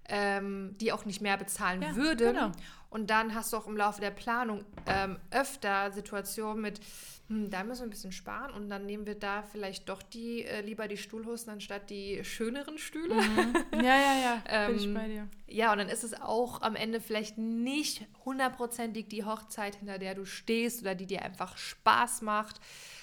ähm, 0.10 0.75
die 0.80 0.92
auch 0.92 1.06
nicht 1.06 1.22
mehr 1.22 1.38
bezahlen 1.38 1.82
ja, 1.82 1.96
würden. 1.96 2.34
Genau. 2.34 2.51
Und 2.89 3.12
dann 3.12 3.36
hast 3.36 3.54
du 3.54 3.58
auch 3.58 3.68
im 3.68 3.78
Laufe 3.78 4.01
der 4.01 4.10
Planung 4.10 4.66
ähm, 4.88 5.20
öfter 5.30 5.92
Situationen 5.92 6.62
mit, 6.62 6.82
hm, 7.28 7.51
da 7.51 7.63
müssen 7.63 7.82
wir 7.82 7.88
ein 7.88 7.92
bisschen 7.92 8.12
sparen 8.12 8.51
und 8.51 8.68
dann 8.68 8.88
nehmen 8.88 9.06
wir 9.06 9.13
da 9.13 9.44
vielleicht 9.44 9.88
doch 9.89 10.01
die 10.01 10.44
äh, 10.44 10.62
lieber 10.62 10.88
die 10.88 10.98
Stuhlhosen 10.98 11.54
anstatt 11.54 11.92
die 11.92 12.24
schöneren 12.24 12.80
Stühle. 12.80 13.13
Mhm. 13.13 13.54
Ja, 13.74 13.96
ja, 13.96 14.16
ja. 14.16 14.44
ähm, 14.48 14.68
Bin 14.75 14.80
ich 14.80 14.94
bei 14.94 15.08
dir. 15.08 15.28
Ja, 15.48 15.72
und 15.72 15.78
dann 15.78 15.89
ist 15.89 16.04
es 16.04 16.20
auch 16.20 16.63
am 16.63 16.75
Ende 16.75 17.00
vielleicht 17.00 17.38
nicht 17.38 18.08
hundertprozentig 18.25 19.08
die 19.08 19.24
Hochzeit, 19.24 19.75
hinter 19.75 20.00
der 20.00 20.16
du 20.16 20.25
stehst 20.25 20.82
oder 20.82 20.96
die 20.96 21.06
dir 21.06 21.22
einfach 21.22 21.58
Spaß 21.58 22.24
macht. 22.24 22.60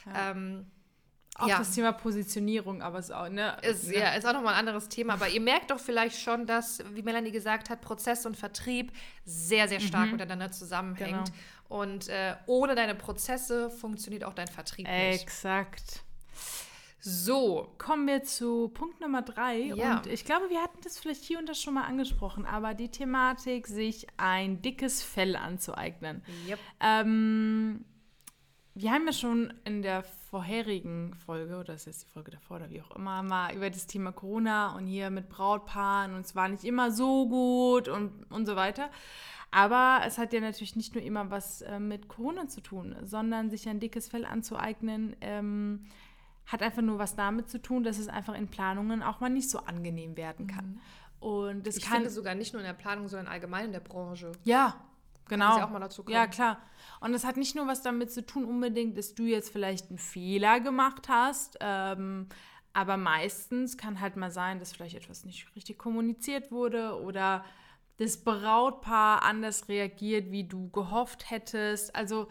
Ja. 0.06 0.32
Ähm, 0.32 0.66
auch 1.38 1.48
ja. 1.48 1.58
das 1.58 1.72
Thema 1.72 1.92
Positionierung, 1.92 2.82
aber 2.82 2.98
es 2.98 3.10
auch, 3.10 3.28
ne? 3.28 3.56
Ist, 3.62 3.90
ja. 3.90 4.00
ja, 4.00 4.14
ist 4.14 4.26
auch 4.26 4.32
nochmal 4.32 4.54
ein 4.54 4.60
anderes 4.60 4.88
Thema. 4.88 5.14
Aber 5.14 5.28
ihr 5.28 5.40
merkt 5.40 5.70
doch 5.70 5.78
vielleicht 5.78 6.20
schon, 6.20 6.46
dass, 6.46 6.82
wie 6.94 7.02
Melanie 7.02 7.30
gesagt 7.30 7.68
hat, 7.68 7.80
Prozess 7.82 8.24
und 8.24 8.36
Vertrieb 8.36 8.92
sehr, 9.24 9.68
sehr 9.68 9.80
stark 9.80 10.06
mhm. 10.06 10.12
miteinander 10.12 10.50
zusammenhängt. 10.50 11.26
Genau. 11.26 11.36
Und 11.68 12.08
äh, 12.08 12.36
ohne 12.46 12.74
deine 12.74 12.94
Prozesse 12.94 13.70
funktioniert 13.70 14.24
auch 14.24 14.34
dein 14.34 14.48
Vertrieb 14.48 14.86
nicht. 14.86 15.22
Exakt. 15.22 16.02
So, 17.00 17.72
kommen 17.78 18.06
wir 18.06 18.24
zu 18.24 18.68
Punkt 18.68 19.00
Nummer 19.00 19.22
drei. 19.22 19.58
Ja. 19.58 19.98
Und 19.98 20.06
ich 20.06 20.24
glaube, 20.24 20.50
wir 20.50 20.60
hatten 20.60 20.78
das 20.82 20.98
vielleicht 20.98 21.22
hier 21.22 21.38
und 21.38 21.48
da 21.48 21.54
schon 21.54 21.74
mal 21.74 21.84
angesprochen, 21.84 22.46
aber 22.46 22.74
die 22.74 22.88
Thematik, 22.88 23.66
sich 23.68 24.06
ein 24.16 24.60
dickes 24.62 25.02
Fell 25.02 25.36
anzueignen. 25.36 26.24
Yep. 26.48 26.58
Ähm, 26.80 27.84
wir 28.78 28.92
haben 28.92 29.06
ja 29.06 29.12
schon 29.14 29.54
in 29.64 29.80
der 29.80 30.02
vorherigen 30.02 31.14
Folge, 31.14 31.54
oder 31.54 31.72
das 31.72 31.82
ist 31.82 31.86
jetzt 31.86 32.02
die 32.04 32.12
Folge 32.12 32.30
davor 32.30 32.58
oder 32.58 32.68
wie 32.68 32.82
auch 32.82 32.94
immer, 32.94 33.22
mal 33.22 33.54
über 33.54 33.70
das 33.70 33.86
Thema 33.86 34.12
Corona 34.12 34.76
und 34.76 34.86
hier 34.86 35.08
mit 35.08 35.30
Brautpaaren 35.30 36.14
und 36.14 36.26
es 36.26 36.36
war 36.36 36.48
nicht 36.48 36.62
immer 36.62 36.90
so 36.90 37.26
gut 37.26 37.88
und, 37.88 38.30
und 38.30 38.44
so 38.44 38.54
weiter. 38.54 38.90
Aber 39.50 40.02
es 40.04 40.18
hat 40.18 40.34
ja 40.34 40.40
natürlich 40.40 40.76
nicht 40.76 40.94
nur 40.94 41.02
immer 41.02 41.30
was 41.30 41.62
äh, 41.62 41.80
mit 41.80 42.08
Corona 42.08 42.48
zu 42.48 42.60
tun, 42.60 42.94
sondern 43.02 43.48
sich 43.48 43.66
ein 43.66 43.80
dickes 43.80 44.08
Fell 44.08 44.26
anzueignen, 44.26 45.16
ähm, 45.22 45.86
hat 46.44 46.60
einfach 46.60 46.82
nur 46.82 46.98
was 46.98 47.16
damit 47.16 47.48
zu 47.48 47.62
tun, 47.62 47.82
dass 47.82 47.98
es 47.98 48.08
einfach 48.08 48.34
in 48.34 48.48
Planungen 48.48 49.02
auch 49.02 49.20
mal 49.20 49.30
nicht 49.30 49.48
so 49.48 49.60
angenehm 49.60 50.18
werden 50.18 50.46
kann. 50.46 50.66
Mhm. 50.66 50.80
Und 51.26 51.66
das 51.66 51.78
ich 51.78 51.84
kann 51.84 51.94
finde 51.94 52.10
sogar 52.10 52.34
nicht 52.34 52.52
nur 52.52 52.60
in 52.60 52.66
der 52.66 52.74
Planung, 52.74 53.08
sondern 53.08 53.28
allgemein 53.28 53.64
in 53.64 53.72
der 53.72 53.80
Branche. 53.80 54.32
Ja, 54.44 54.76
Genau. 55.28 55.60
auch 55.60 55.70
mal 55.70 55.80
dazu 55.80 56.02
kommen. 56.02 56.14
Ja, 56.14 56.26
klar. 56.26 56.58
Und 57.00 57.14
es 57.14 57.24
hat 57.24 57.36
nicht 57.36 57.54
nur 57.54 57.66
was 57.66 57.82
damit 57.82 58.12
zu 58.12 58.24
tun, 58.24 58.44
unbedingt, 58.44 58.96
dass 58.96 59.14
du 59.14 59.24
jetzt 59.24 59.50
vielleicht 59.50 59.90
einen 59.90 59.98
Fehler 59.98 60.60
gemacht 60.60 61.08
hast, 61.08 61.58
ähm, 61.60 62.28
aber 62.72 62.96
meistens 62.96 63.76
kann 63.76 64.00
halt 64.00 64.16
mal 64.16 64.30
sein, 64.30 64.58
dass 64.58 64.72
vielleicht 64.72 64.96
etwas 64.96 65.24
nicht 65.24 65.54
richtig 65.56 65.78
kommuniziert 65.78 66.52
wurde 66.52 67.00
oder 67.00 67.44
das 67.96 68.18
Brautpaar 68.18 69.22
anders 69.22 69.68
reagiert, 69.68 70.30
wie 70.30 70.44
du 70.44 70.68
gehofft 70.70 71.30
hättest. 71.30 71.96
Also 71.96 72.28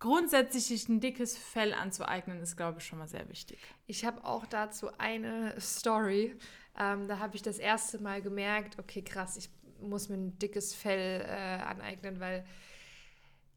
grundsätzlich 0.00 0.64
sich 0.64 0.88
ein 0.88 1.00
dickes 1.00 1.38
Fell 1.38 1.72
anzueignen, 1.72 2.40
ist, 2.40 2.56
glaube 2.56 2.78
ich, 2.78 2.86
schon 2.86 2.98
mal 2.98 3.08
sehr 3.08 3.28
wichtig. 3.28 3.60
Ich 3.86 4.04
habe 4.04 4.24
auch 4.24 4.46
dazu 4.46 4.88
eine 4.98 5.58
Story. 5.60 6.36
Ähm, 6.76 7.06
da 7.06 7.20
habe 7.20 7.36
ich 7.36 7.42
das 7.42 7.58
erste 7.58 8.02
Mal 8.02 8.20
gemerkt, 8.20 8.78
okay, 8.78 9.02
krass, 9.02 9.36
ich 9.36 9.48
muss 9.84 10.08
mir 10.08 10.16
ein 10.16 10.38
dickes 10.38 10.74
Fell 10.74 11.22
äh, 11.22 11.62
aneignen, 11.62 12.20
weil 12.20 12.44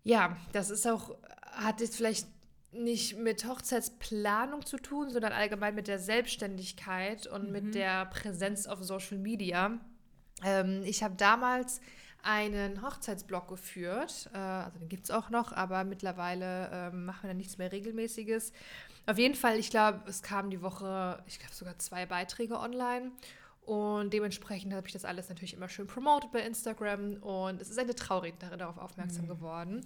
ja, 0.03 0.37
das 0.53 0.69
ist 0.69 0.87
auch, 0.87 1.17
hat 1.51 1.81
jetzt 1.81 1.97
vielleicht 1.97 2.27
nicht 2.71 3.17
mit 3.17 3.45
Hochzeitsplanung 3.45 4.65
zu 4.65 4.77
tun, 4.77 5.09
sondern 5.09 5.33
allgemein 5.33 5.75
mit 5.75 5.87
der 5.87 5.99
Selbstständigkeit 5.99 7.27
und 7.27 7.47
mhm. 7.47 7.51
mit 7.51 7.75
der 7.75 8.05
Präsenz 8.05 8.67
auf 8.67 8.83
Social 8.83 9.17
Media. 9.17 9.79
Ähm, 10.43 10.83
ich 10.85 11.03
habe 11.03 11.15
damals 11.15 11.81
einen 12.23 12.81
Hochzeitsblog 12.81 13.47
geführt, 13.47 14.29
äh, 14.33 14.37
also 14.37 14.79
den 14.79 14.89
gibt 14.89 15.05
es 15.05 15.11
auch 15.11 15.29
noch, 15.29 15.51
aber 15.53 15.83
mittlerweile 15.83 16.67
äh, 16.67 16.89
machen 16.91 17.23
wir 17.23 17.29
da 17.29 17.33
nichts 17.33 17.57
mehr 17.57 17.71
Regelmäßiges. 17.71 18.53
Auf 19.05 19.17
jeden 19.17 19.35
Fall, 19.35 19.57
ich 19.57 19.69
glaube, 19.69 20.01
es 20.07 20.21
kamen 20.21 20.49
die 20.49 20.61
Woche, 20.61 21.23
ich 21.27 21.39
glaube 21.39 21.53
sogar 21.53 21.77
zwei 21.79 22.05
Beiträge 22.05 22.59
online 22.59 23.11
und 23.67 24.13
dementsprechend 24.13 24.73
habe 24.73 24.87
ich 24.87 24.93
das 24.93 25.03
alles 25.03 25.27
natürlich 25.27 25.53
immer 25.53 25.67
schön 25.67 25.87
promotet 25.87 26.31
bei 26.31 26.39
Instagram. 26.39 27.17
Und 27.17 27.61
es 27.61 27.69
ist 27.69 27.77
eine 27.77 27.93
Traurednerin 27.93 28.59
darauf 28.59 28.77
aufmerksam 28.77 29.25
mhm. 29.25 29.27
geworden. 29.27 29.85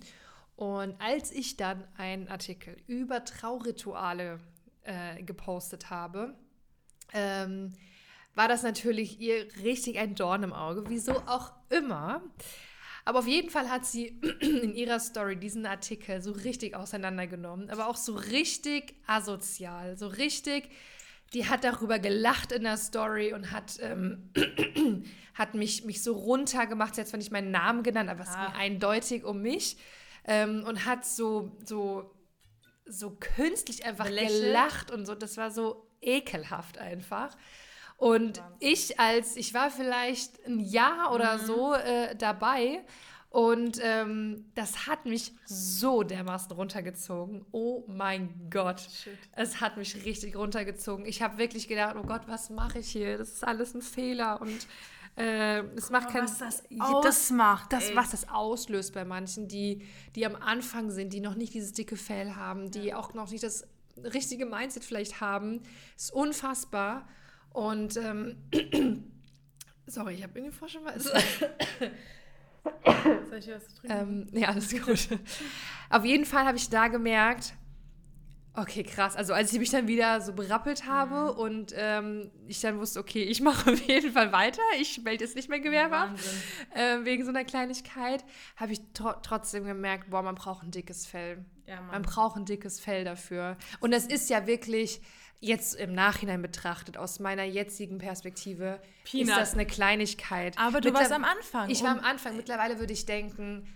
Und 0.55 1.01
als 1.01 1.31
ich 1.31 1.57
dann 1.57 1.83
einen 1.97 2.27
Artikel 2.27 2.77
über 2.85 3.25
Traurituale 3.25 4.39
äh, 4.83 5.23
gepostet 5.23 5.89
habe, 5.89 6.35
ähm, 7.11 7.73
war 8.35 8.47
das 8.47 8.61
natürlich 8.61 9.19
ihr 9.19 9.47
richtig 9.63 9.97
ein 9.97 10.13
Dorn 10.13 10.43
im 10.43 10.53
Auge, 10.53 10.83
wieso 10.87 11.13
auch 11.13 11.51
immer. 11.71 12.21
Aber 13.03 13.17
auf 13.17 13.27
jeden 13.27 13.49
Fall 13.49 13.67
hat 13.67 13.87
sie 13.87 14.09
in 14.41 14.75
ihrer 14.75 14.99
Story 14.99 15.37
diesen 15.37 15.65
Artikel 15.65 16.21
so 16.21 16.33
richtig 16.33 16.75
auseinandergenommen, 16.75 17.71
aber 17.71 17.87
auch 17.87 17.97
so 17.97 18.13
richtig 18.13 18.93
asozial, 19.07 19.97
so 19.97 20.05
richtig 20.05 20.69
die 21.33 21.47
hat 21.47 21.63
darüber 21.63 21.99
gelacht 21.99 22.51
in 22.51 22.63
der 22.63 22.77
Story 22.77 23.33
und 23.33 23.51
hat, 23.51 23.77
ähm, 23.81 24.31
hat 25.33 25.53
mich, 25.53 25.85
mich 25.85 26.03
so 26.03 26.13
runtergemacht. 26.13 26.95
Sie 26.95 27.01
hat 27.01 27.07
zwar 27.07 27.19
nicht 27.19 27.31
meinen 27.31 27.51
Namen 27.51 27.83
genannt, 27.83 28.09
aber 28.09 28.23
es 28.23 28.29
ah. 28.29 28.47
ging 28.47 28.55
eindeutig 28.55 29.23
um 29.23 29.41
mich. 29.41 29.77
Ähm, 30.25 30.63
und 30.67 30.85
hat 30.85 31.05
so, 31.05 31.57
so, 31.63 32.13
so 32.85 33.17
künstlich 33.19 33.85
einfach 33.85 34.05
Belächelt. 34.05 34.43
gelacht 34.43 34.91
und 34.91 35.05
so. 35.05 35.15
Das 35.15 35.37
war 35.37 35.51
so 35.51 35.87
ekelhaft 36.01 36.77
einfach. 36.77 37.35
Und 37.97 38.41
ich 38.59 38.99
als, 38.99 39.35
ich 39.35 39.53
war 39.53 39.69
vielleicht 39.71 40.45
ein 40.45 40.59
Jahr 40.59 41.13
oder 41.13 41.37
mhm. 41.37 41.45
so 41.45 41.73
äh, 41.75 42.15
dabei 42.15 42.83
und 43.31 43.79
ähm, 43.81 44.43
das 44.55 44.87
hat 44.87 45.05
mich 45.05 45.31
so 45.45 46.03
dermaßen 46.03 46.51
runtergezogen. 46.51 47.45
Oh 47.53 47.85
mein 47.87 48.49
Gott. 48.49 48.81
Shit. 48.81 49.17
Es 49.31 49.61
hat 49.61 49.77
mich 49.77 50.03
richtig 50.03 50.35
runtergezogen. 50.35 51.05
Ich 51.05 51.21
habe 51.21 51.37
wirklich 51.37 51.69
gedacht, 51.69 51.95
oh 51.97 52.03
Gott, 52.03 52.23
was 52.27 52.49
mache 52.49 52.79
ich 52.79 52.91
hier? 52.91 53.17
Das 53.17 53.29
ist 53.29 53.47
alles 53.47 53.73
ein 53.73 53.81
Fehler. 53.81 54.41
Und 54.41 54.67
äh, 55.15 55.61
es 55.77 55.89
macht 55.89 56.09
keinen 56.09 56.25
was 56.25 56.39
das 56.39 56.63
ausmacht. 56.77 57.71
Das, 57.71 57.95
was 57.95 58.11
das 58.11 58.27
auslöst 58.27 58.93
bei 58.93 59.05
manchen, 59.05 59.47
die, 59.47 59.87
die 60.17 60.25
am 60.25 60.35
Anfang 60.35 60.91
sind, 60.91 61.13
die 61.13 61.21
noch 61.21 61.35
nicht 61.35 61.53
dieses 61.53 61.71
dicke 61.71 61.95
Fell 61.95 62.35
haben, 62.35 62.69
die 62.69 62.87
ja. 62.87 62.97
auch 62.97 63.13
noch 63.13 63.31
nicht 63.31 63.43
das 63.43 63.65
richtige 63.95 64.45
Mindset 64.45 64.83
vielleicht 64.83 65.21
haben, 65.21 65.61
ist 65.95 66.11
unfassbar. 66.11 67.07
Und 67.51 67.95
ähm, 67.95 68.35
sorry, 69.87 70.15
ich 70.15 70.23
habe 70.23 70.37
irgendwie 70.37 70.53
vorher 70.53 70.79
schon 70.79 70.83
was. 70.83 71.05
Soll 73.29 73.39
ich 73.39 73.49
was 73.49 73.73
trinken? 73.75 74.27
Ähm, 74.33 74.39
ja, 74.39 74.49
alles 74.49 74.71
gut. 74.71 75.09
Auf 75.89 76.05
jeden 76.05 76.25
Fall 76.25 76.45
habe 76.45 76.57
ich 76.57 76.69
da 76.69 76.87
gemerkt, 76.87 77.53
Okay, 78.53 78.83
krass. 78.83 79.15
Also 79.15 79.33
als 79.33 79.53
ich 79.53 79.59
mich 79.59 79.69
dann 79.69 79.87
wieder 79.87 80.19
so 80.19 80.33
berappelt 80.33 80.85
habe 80.85 81.31
mhm. 81.33 81.39
und 81.39 81.73
ähm, 81.77 82.31
ich 82.47 82.59
dann 82.59 82.79
wusste, 82.79 82.99
okay, 82.99 83.23
ich 83.23 83.39
mache 83.41 83.71
auf 83.71 83.79
jeden 83.87 84.11
Fall 84.11 84.33
weiter, 84.33 84.61
ich 84.77 85.01
melde 85.03 85.23
jetzt 85.23 85.37
nicht 85.37 85.47
mehr 85.47 85.61
Gewerbe 85.61 85.95
ab, 85.95 86.09
äh, 86.75 86.97
wegen 87.03 87.23
so 87.23 87.29
einer 87.29 87.45
Kleinigkeit, 87.45 88.25
habe 88.57 88.73
ich 88.73 88.81
tro 88.93 89.13
trotzdem 89.23 89.63
gemerkt, 89.63 90.09
boah, 90.09 90.21
man 90.21 90.35
braucht 90.35 90.63
ein 90.63 90.71
dickes 90.71 91.05
Fell. 91.05 91.45
Ja, 91.65 91.81
man 91.81 92.01
braucht 92.01 92.35
ein 92.35 92.43
dickes 92.43 92.81
Fell 92.81 93.05
dafür. 93.05 93.55
Und 93.79 93.91
das 93.91 94.05
ist 94.05 94.29
ja 94.29 94.45
wirklich, 94.45 94.99
jetzt 95.41 95.75
im 95.75 95.91
Nachhinein 95.93 96.41
betrachtet, 96.41 96.97
aus 96.97 97.19
meiner 97.19 97.43
jetzigen 97.43 97.97
Perspektive, 97.97 98.79
Peanut. 99.03 99.29
ist 99.29 99.37
das 99.37 99.53
eine 99.53 99.65
Kleinigkeit. 99.65 100.57
Aber 100.57 100.79
du 100.79 100.89
Mittler 100.89 101.01
warst 101.01 101.11
am 101.11 101.25
Anfang. 101.25 101.69
Ich 101.69 101.83
war 101.83 101.89
am 101.89 101.99
Anfang. 101.99 102.37
Mittlerweile 102.37 102.79
würde 102.79 102.93
ich 102.93 103.05
denken, 103.05 103.67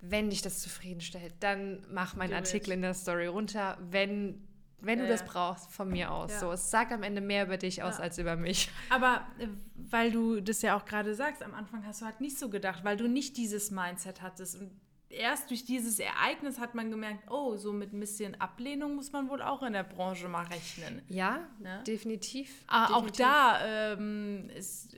wenn 0.00 0.30
dich 0.30 0.40
das 0.40 0.60
zufriedenstellt, 0.60 1.34
dann 1.40 1.84
mach 1.90 2.14
meinen 2.14 2.32
Artikel 2.32 2.72
in 2.72 2.82
der 2.82 2.94
Story 2.94 3.26
runter, 3.26 3.76
wenn, 3.80 4.46
wenn 4.80 5.00
ja, 5.00 5.06
du 5.06 5.10
das 5.10 5.24
brauchst, 5.24 5.72
von 5.72 5.90
mir 5.90 6.12
aus. 6.12 6.30
Ja. 6.30 6.40
So, 6.40 6.52
es 6.52 6.70
sagt 6.70 6.92
am 6.92 7.02
Ende 7.02 7.20
mehr 7.20 7.44
über 7.44 7.56
dich 7.56 7.82
aus 7.82 7.98
ja. 7.98 8.04
als 8.04 8.18
über 8.18 8.36
mich. 8.36 8.70
Aber 8.90 9.26
äh, 9.38 9.48
weil 9.74 10.12
du 10.12 10.40
das 10.40 10.62
ja 10.62 10.76
auch 10.76 10.84
gerade 10.84 11.14
sagst, 11.14 11.42
am 11.42 11.54
Anfang 11.54 11.84
hast 11.84 12.02
du 12.02 12.06
halt 12.06 12.20
nicht 12.20 12.38
so 12.38 12.50
gedacht, 12.50 12.84
weil 12.84 12.96
du 12.96 13.08
nicht 13.08 13.36
dieses 13.36 13.72
Mindset 13.72 14.22
hattest. 14.22 14.60
Und 14.60 14.70
erst 15.14 15.50
durch 15.50 15.64
dieses 15.64 15.98
Ereignis 15.98 16.58
hat 16.58 16.74
man 16.74 16.90
gemerkt, 16.90 17.30
oh, 17.30 17.56
so 17.56 17.72
mit 17.72 17.92
ein 17.92 18.00
bisschen 18.00 18.40
Ablehnung 18.40 18.96
muss 18.96 19.12
man 19.12 19.28
wohl 19.28 19.42
auch 19.42 19.62
in 19.62 19.72
der 19.72 19.84
Branche 19.84 20.28
mal 20.28 20.44
rechnen. 20.46 21.02
Ja, 21.08 21.48
ne? 21.60 21.82
definitiv. 21.86 22.64
Ah, 22.66 22.88
definitiv. 22.88 23.10
Auch 23.12 23.16
da 23.16 23.92
ähm, 23.92 24.50
ist, 24.50 24.96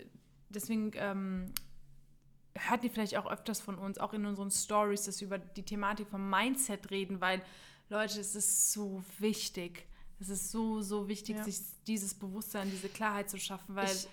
deswegen 0.48 0.92
ähm, 0.94 1.52
hört 2.55 2.85
ihr 2.85 2.90
vielleicht 2.90 3.16
auch 3.16 3.31
öfters 3.31 3.61
von 3.61 3.79
uns, 3.79 3.98
auch 3.98 4.12
in 4.12 4.26
unseren 4.26 4.50
Stories, 4.50 5.05
dass 5.05 5.20
wir 5.20 5.26
über 5.26 5.38
die 5.38 5.62
Thematik 5.62 6.09
vom 6.09 6.29
Mindset 6.29 6.90
reden, 6.90 7.20
weil 7.20 7.42
Leute, 7.88 8.20
es 8.20 8.35
ist 8.35 8.72
so 8.72 9.02
wichtig. 9.18 9.87
Es 10.18 10.31
ist 10.31 10.50
so, 10.50 10.81
so 10.81 11.09
wichtig, 11.09 11.37
ja. 11.37 11.44
sich 11.44 11.61
dieses 11.87 12.14
Bewusstsein, 12.14 12.70
diese 12.70 12.88
Klarheit 12.88 13.29
zu 13.29 13.38
schaffen, 13.38 13.74
weil 13.76 13.87
ich, 13.87 14.09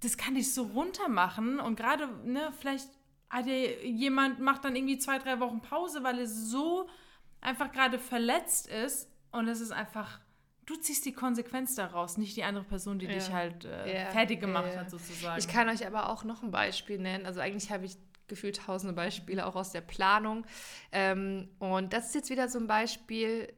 das 0.00 0.16
kann 0.16 0.34
dich 0.36 0.54
so 0.54 0.62
runter 0.62 1.08
machen 1.08 1.58
und 1.58 1.76
gerade, 1.76 2.08
ne, 2.24 2.52
vielleicht 2.60 2.88
hat 3.28 3.46
ja 3.46 3.54
jemand 3.82 4.40
macht 4.40 4.64
dann 4.64 4.76
irgendwie 4.76 4.98
zwei, 4.98 5.18
drei 5.18 5.40
Wochen 5.40 5.60
Pause, 5.60 6.02
weil 6.02 6.18
er 6.18 6.26
so 6.26 6.88
einfach 7.40 7.72
gerade 7.72 7.98
verletzt 7.98 8.68
ist 8.68 9.10
und 9.32 9.48
es 9.48 9.60
ist 9.60 9.72
einfach 9.72 10.20
du 10.66 10.74
ziehst 10.74 11.06
die 11.06 11.12
Konsequenz 11.12 11.74
daraus, 11.76 12.18
nicht 12.18 12.36
die 12.36 12.44
andere 12.44 12.64
Person, 12.64 12.98
die 12.98 13.06
ja. 13.06 13.12
dich 13.12 13.32
halt 13.32 13.64
äh, 13.64 14.02
ja. 14.02 14.10
fertig 14.10 14.40
gemacht 14.40 14.72
ja. 14.74 14.80
hat, 14.80 14.90
sozusagen. 14.90 15.38
Ich 15.38 15.48
kann 15.48 15.68
euch 15.68 15.86
aber 15.86 16.10
auch 16.10 16.24
noch 16.24 16.42
ein 16.42 16.50
Beispiel 16.50 16.98
nennen. 16.98 17.24
Also 17.24 17.40
eigentlich 17.40 17.70
habe 17.70 17.86
ich 17.86 17.96
gefühlt 18.28 18.58
tausende 18.66 18.92
Beispiele 18.92 19.46
auch 19.46 19.54
aus 19.54 19.70
der 19.70 19.80
Planung. 19.80 20.44
Ähm, 20.92 21.48
und 21.60 21.92
das 21.92 22.06
ist 22.06 22.14
jetzt 22.14 22.30
wieder 22.30 22.48
so 22.48 22.58
ein 22.58 22.66
Beispiel. 22.66 23.52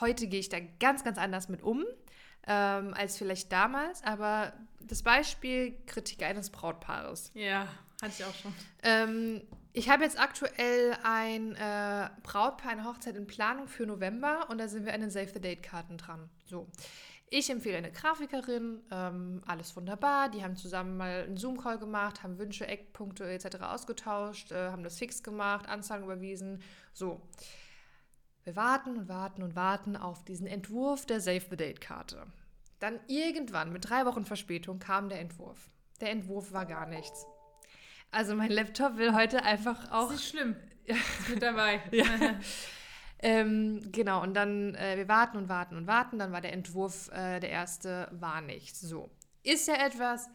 Heute 0.00 0.26
gehe 0.26 0.40
ich 0.40 0.48
da 0.48 0.58
ganz, 0.80 1.04
ganz 1.04 1.16
anders 1.16 1.48
mit 1.48 1.62
um 1.62 1.84
ähm, 2.46 2.94
als 2.94 3.16
vielleicht 3.16 3.52
damals. 3.52 4.02
Aber 4.02 4.52
das 4.80 5.02
Beispiel 5.02 5.78
Kritik 5.86 6.24
eines 6.24 6.50
Brautpaares. 6.50 7.30
Ja, 7.34 7.68
hatte 8.02 8.12
ich 8.18 8.24
auch 8.24 8.34
schon. 8.34 8.52
Ähm, 8.82 9.42
ich 9.72 9.88
habe 9.90 10.04
jetzt 10.04 10.18
aktuell 10.18 10.96
ein 11.02 11.54
äh, 11.54 12.08
Brautpaar, 12.22 12.72
eine 12.72 12.84
Hochzeit 12.84 13.16
in 13.16 13.26
Planung 13.26 13.68
für 13.68 13.86
November 13.86 14.46
und 14.48 14.58
da 14.58 14.68
sind 14.68 14.86
wir 14.86 14.94
an 14.94 15.00
den 15.00 15.10
Save 15.10 15.28
the 15.34 15.40
Date-Karten 15.40 15.98
dran. 15.98 16.30
So. 16.46 16.68
Ich 17.28 17.50
empfehle 17.50 17.76
eine 17.76 17.90
Grafikerin, 17.90 18.82
ähm, 18.92 19.42
alles 19.46 19.74
wunderbar. 19.74 20.30
Die 20.30 20.44
haben 20.44 20.56
zusammen 20.56 20.96
mal 20.96 21.24
einen 21.24 21.36
Zoom-Call 21.36 21.78
gemacht, 21.78 22.22
haben 22.22 22.38
Wünsche, 22.38 22.68
Eckpunkte 22.68 23.28
etc. 23.28 23.56
ausgetauscht, 23.62 24.52
äh, 24.52 24.70
haben 24.70 24.84
das 24.84 24.98
fix 24.98 25.22
gemacht, 25.22 25.68
Anzahlen 25.68 26.04
überwiesen. 26.04 26.62
So. 26.92 27.20
Wir 28.44 28.54
warten 28.54 28.96
und 28.96 29.08
warten 29.08 29.42
und 29.42 29.56
warten 29.56 29.96
auf 29.96 30.24
diesen 30.24 30.46
Entwurf 30.46 31.04
der 31.04 31.20
Save 31.20 31.42
the 31.50 31.56
Date-Karte. 31.56 32.26
Dann 32.78 33.00
irgendwann, 33.08 33.72
mit 33.72 33.90
drei 33.90 34.06
Wochen 34.06 34.24
Verspätung, 34.24 34.78
kam 34.78 35.08
der 35.08 35.20
Entwurf. 35.20 35.68
Der 36.00 36.10
Entwurf 36.10 36.52
war 36.52 36.64
gar 36.64 36.86
nichts. 36.86 37.26
Also 38.10 38.34
mein 38.34 38.50
Laptop 38.50 38.96
will 38.96 39.14
heute 39.14 39.42
einfach 39.42 39.90
auch. 39.90 40.10
Das 40.10 40.20
ist 40.20 40.30
schlimm. 40.30 40.56
Ja. 40.88 40.94
Ist 40.94 41.30
mit 41.30 41.42
dabei. 41.42 41.80
ja. 41.90 42.04
ähm, 43.18 43.82
genau, 43.90 44.22
und 44.22 44.34
dann, 44.34 44.76
äh, 44.76 44.96
wir 44.96 45.08
warten 45.08 45.36
und 45.36 45.48
warten 45.48 45.76
und 45.76 45.88
warten. 45.88 46.16
Dann 46.16 46.30
war 46.30 46.40
der 46.40 46.52
Entwurf, 46.52 47.10
äh, 47.10 47.40
der 47.40 47.50
erste, 47.50 48.06
war 48.12 48.40
nichts. 48.40 48.82
So. 48.82 49.10
Ist 49.42 49.66
ja 49.66 49.84
etwas, 49.84 50.30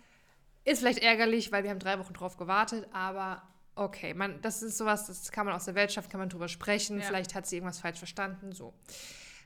ist 0.66 0.80
vielleicht 0.80 1.00
ärgerlich, 1.00 1.54
weil 1.54 1.64
wir 1.64 1.70
haben 1.70 1.80
drei 1.80 1.98
Wochen 2.00 2.12
drauf 2.12 2.36
gewartet, 2.36 2.86
aber 2.92 3.44
okay, 3.76 4.14
man, 4.14 4.42
das 4.42 4.62
ist 4.62 4.78
sowas, 4.78 5.08
das 5.08 5.32
kann 5.32 5.46
man 5.46 5.56
aus 5.56 5.66
der 5.66 5.76
Welt 5.76 5.92
schaffen, 5.92 6.10
kann 6.10 6.20
man 6.20 6.30
drüber 6.30 6.48
sprechen. 6.48 7.00
Ja. 7.00 7.06
Vielleicht 7.06 7.34
hat 7.34 7.48
sie 7.48 7.56
irgendwas 7.58 7.80
falsch 7.80 7.98
verstanden. 7.98 8.52
So. 8.52 8.74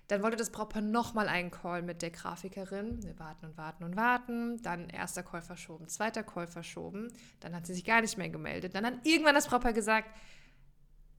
Dann 0.07 0.21
wollte 0.21 0.37
das 0.37 0.51
Brautpaar 0.51 0.81
nochmal 0.81 1.27
einen 1.27 1.49
Call 1.49 1.81
mit 1.81 2.01
der 2.01 2.11
Grafikerin. 2.11 3.03
Wir 3.03 3.17
warten 3.17 3.47
und 3.47 3.57
warten 3.57 3.83
und 3.83 3.95
warten. 3.95 4.61
Dann 4.61 4.89
erster 4.89 5.23
Call 5.23 5.41
verschoben, 5.41 5.87
zweiter 5.87 6.23
Call 6.23 6.47
verschoben. 6.47 7.11
Dann 7.39 7.55
hat 7.55 7.65
sie 7.65 7.73
sich 7.73 7.83
gar 7.83 8.01
nicht 8.01 8.17
mehr 8.17 8.29
gemeldet. 8.29 8.75
Dann 8.75 8.85
hat 8.85 8.93
irgendwann 9.03 9.33
das 9.33 9.47
Brautpaar 9.47 9.73
gesagt, 9.73 10.09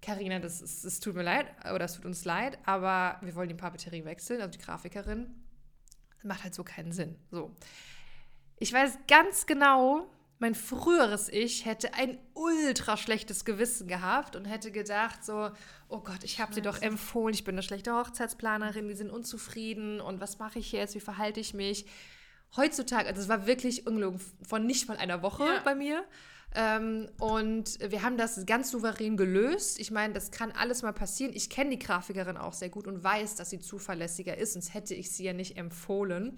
Karina, 0.03 0.39
das, 0.39 0.61
das 0.61 1.01
tut 1.01 1.17
mir 1.17 1.25
leid 1.25 1.47
oder 1.75 1.87
es 1.87 1.95
tut 1.95 2.05
uns 2.05 2.25
leid, 2.25 2.59
aber 2.65 3.19
wir 3.23 3.35
wollen 3.35 3.49
die 3.49 3.55
Papeterie 3.55 4.05
wechseln, 4.05 4.41
also 4.41 4.57
die 4.57 4.65
Grafikerin. 4.65 5.35
Das 6.17 6.25
macht 6.25 6.45
halt 6.45 6.55
so 6.55 6.63
keinen 6.63 6.93
Sinn. 6.93 7.17
So. 7.31 7.51
Ich 8.59 8.73
weiß 8.73 8.99
ganz 9.09 9.47
genau, 9.47 10.07
mein 10.39 10.55
früheres 10.55 11.29
Ich 11.29 11.65
hätte 11.65 11.95
ein 11.95 12.19
ultra 12.35 12.97
schlechtes 12.97 13.45
Gewissen 13.45 13.89
gehabt 13.89 14.37
und 14.37 14.45
hätte 14.45 14.71
gedacht 14.71 15.25
so, 15.25 15.51
oh 15.89 16.01
Gott, 16.01 16.25
ich 16.25 16.41
habe 16.41 16.55
dir 16.55 16.63
doch 16.63 16.83
empfohlen, 16.83 17.35
ich 17.35 17.45
bin 17.45 17.55
eine 17.55 17.63
schlechte 17.63 17.95
Hochzeitsplanerin, 17.95 18.89
die 18.89 18.95
sind 18.95 19.11
unzufrieden 19.11 20.01
und 20.01 20.21
was 20.21 20.39
mache 20.39 20.59
ich 20.59 20.73
jetzt, 20.73 20.95
wie 20.95 21.01
verhalte 21.01 21.41
ich 21.41 21.55
mich? 21.55 21.87
Heutzutage, 22.57 23.09
also 23.09 23.23
es 23.23 23.29
war 23.29 23.47
wirklich 23.47 23.87
ungelogen, 23.87 24.21
von 24.43 24.67
nicht 24.67 24.89
mal 24.89 24.97
einer 24.97 25.23
Woche 25.23 25.45
ja. 25.45 25.61
bei 25.65 25.75
mir. 25.75 26.05
Ähm, 26.55 27.09
und 27.19 27.79
wir 27.81 28.03
haben 28.03 28.17
das 28.17 28.47
ganz 28.47 28.71
souverän 28.71 29.17
gelöst. 29.17 29.79
Ich 29.79 29.91
meine, 29.91 30.15
das 30.15 30.31
kann 30.31 30.53
alles 30.53 30.83
mal 30.83 30.93
passieren. 30.93 31.33
Ich 31.35 31.51
kenne 31.51 31.71
die 31.71 31.79
Grafikerin 31.79 32.37
auch 32.37 32.53
sehr 32.53 32.71
gut 32.71 32.87
und 32.87 33.03
weiß, 33.03 33.35
dass 33.35 33.51
sie 33.51 33.59
zuverlässiger 33.59 34.39
ist, 34.39 34.53
sonst 34.55 34.73
hätte 34.73 34.95
ich 34.95 35.11
sie 35.11 35.25
ja 35.25 35.33
nicht 35.33 35.57
empfohlen. 35.59 36.37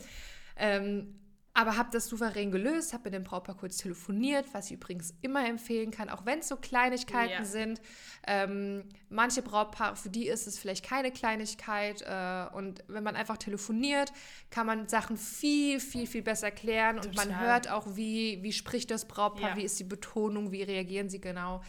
Ähm, 0.56 1.20
aber 1.58 1.76
habe 1.76 1.88
das 1.90 2.06
souverän 2.06 2.52
gelöst, 2.52 2.92
habe 2.92 3.04
mit 3.06 3.14
dem 3.14 3.24
Brautpaar 3.24 3.56
kurz 3.56 3.78
telefoniert, 3.78 4.46
was 4.52 4.66
ich 4.66 4.74
übrigens 4.74 5.12
immer 5.22 5.44
empfehlen 5.44 5.90
kann, 5.90 6.08
auch 6.08 6.24
wenn 6.24 6.38
es 6.38 6.46
so 6.46 6.54
Kleinigkeiten 6.54 7.32
ja. 7.32 7.44
sind. 7.44 7.80
Ähm, 8.28 8.84
manche 9.10 9.42
Brautpaare, 9.42 9.96
für 9.96 10.08
die 10.08 10.28
ist 10.28 10.46
es 10.46 10.56
vielleicht 10.56 10.84
keine 10.84 11.10
Kleinigkeit. 11.10 12.02
Äh, 12.02 12.46
und 12.54 12.84
wenn 12.86 13.02
man 13.02 13.16
einfach 13.16 13.38
telefoniert, 13.38 14.12
kann 14.50 14.68
man 14.68 14.86
Sachen 14.86 15.16
viel, 15.16 15.80
viel, 15.80 16.06
viel 16.06 16.22
besser 16.22 16.52
klären. 16.52 16.98
Total. 16.98 17.08
Und 17.08 17.16
man 17.16 17.40
hört 17.40 17.68
auch, 17.68 17.96
wie, 17.96 18.40
wie 18.44 18.52
spricht 18.52 18.92
das 18.92 19.08
Brautpaar, 19.08 19.50
ja. 19.50 19.56
wie 19.56 19.64
ist 19.64 19.80
die 19.80 19.84
Betonung, 19.84 20.52
wie 20.52 20.62
reagieren 20.62 21.08
sie 21.08 21.20
genau. 21.20 21.60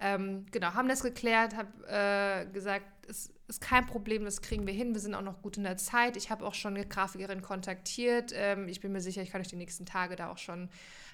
Ähm, 0.00 0.46
genau, 0.50 0.74
haben 0.74 0.88
das 0.88 1.04
geklärt, 1.04 1.54
habe 1.54 1.70
äh, 1.86 2.52
gesagt, 2.52 2.86
es 3.06 3.30
ist 3.48 3.60
kein 3.60 3.86
Problem, 3.86 4.24
das 4.24 4.42
kriegen 4.42 4.66
wir 4.66 4.74
hin. 4.74 4.94
Wir 4.94 5.00
sind 5.00 5.14
auch 5.14 5.22
noch 5.22 5.40
gut 5.42 5.56
in 5.56 5.62
der 5.62 5.76
Zeit. 5.76 6.16
Ich 6.16 6.30
habe 6.30 6.44
auch 6.44 6.54
schon 6.54 6.74
eine 6.74 6.86
Grafikerin 6.86 7.42
kontaktiert. 7.42 8.32
Ähm, 8.34 8.68
ich 8.68 8.80
bin 8.80 8.92
mir 8.92 9.00
sicher, 9.00 9.22
ich 9.22 9.30
kann 9.30 9.40
euch 9.40 9.48
die 9.48 9.56
nächsten 9.56 9.86
Tage 9.86 10.16
da 10.16 10.30
auch 10.30 10.38
schon 10.38 10.68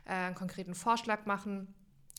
äh, 0.06 0.12
einen 0.12 0.34
konkreten 0.34 0.74
Vorschlag 0.74 1.26
machen. 1.26 1.74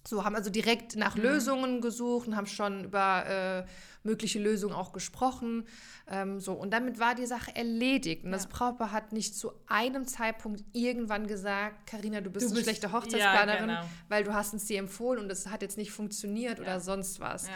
So, 0.06 0.26
haben 0.26 0.36
also 0.36 0.50
direkt 0.50 0.96
nach 0.98 1.16
mhm. 1.16 1.24
Lösungen 1.24 1.82
gesucht 1.82 2.28
und 2.28 2.36
haben 2.36 2.48
schon 2.48 2.84
über 2.84 3.26
äh, 3.26 3.66
mögliche 4.04 4.39
Lösungen 4.39 4.76
auch 4.76 4.92
gesprochen. 4.92 5.66
Ähm, 6.08 6.42
so, 6.42 6.54
und 6.54 6.72
damit 6.72 7.00
war 7.00 7.16
die 7.16 7.26
Sache 7.26 7.56
erledigt. 7.56 8.26
Und 8.26 8.32
ja. 8.32 8.38
das 8.38 8.48
Brautpaar 8.48 8.92
hat 8.92 9.13
nicht 9.13 9.36
zu 9.36 9.54
einem 9.68 10.06
Zeitpunkt 10.06 10.63
irgendwann 10.74 11.26
gesagt, 11.28 11.88
Karina, 11.88 12.20
du 12.20 12.30
bist 12.30 12.46
du 12.46 12.50
eine 12.50 12.56
bist, 12.56 12.66
schlechte 12.66 12.92
Hochzeitsplanerin, 12.92 13.70
ja, 13.70 13.82
genau. 13.82 13.89
weil 14.10 14.26
du 14.26 14.34
hast 14.34 14.54
uns 14.54 14.66
die 14.66 14.76
empfohlen 14.76 15.20
und 15.20 15.32
es 15.32 15.48
hat 15.48 15.62
jetzt 15.62 15.78
nicht 15.78 15.92
funktioniert 15.92 16.58
ja. 16.58 16.66
oder 16.66 16.80
sonst 16.82 17.22
was. 17.22 17.48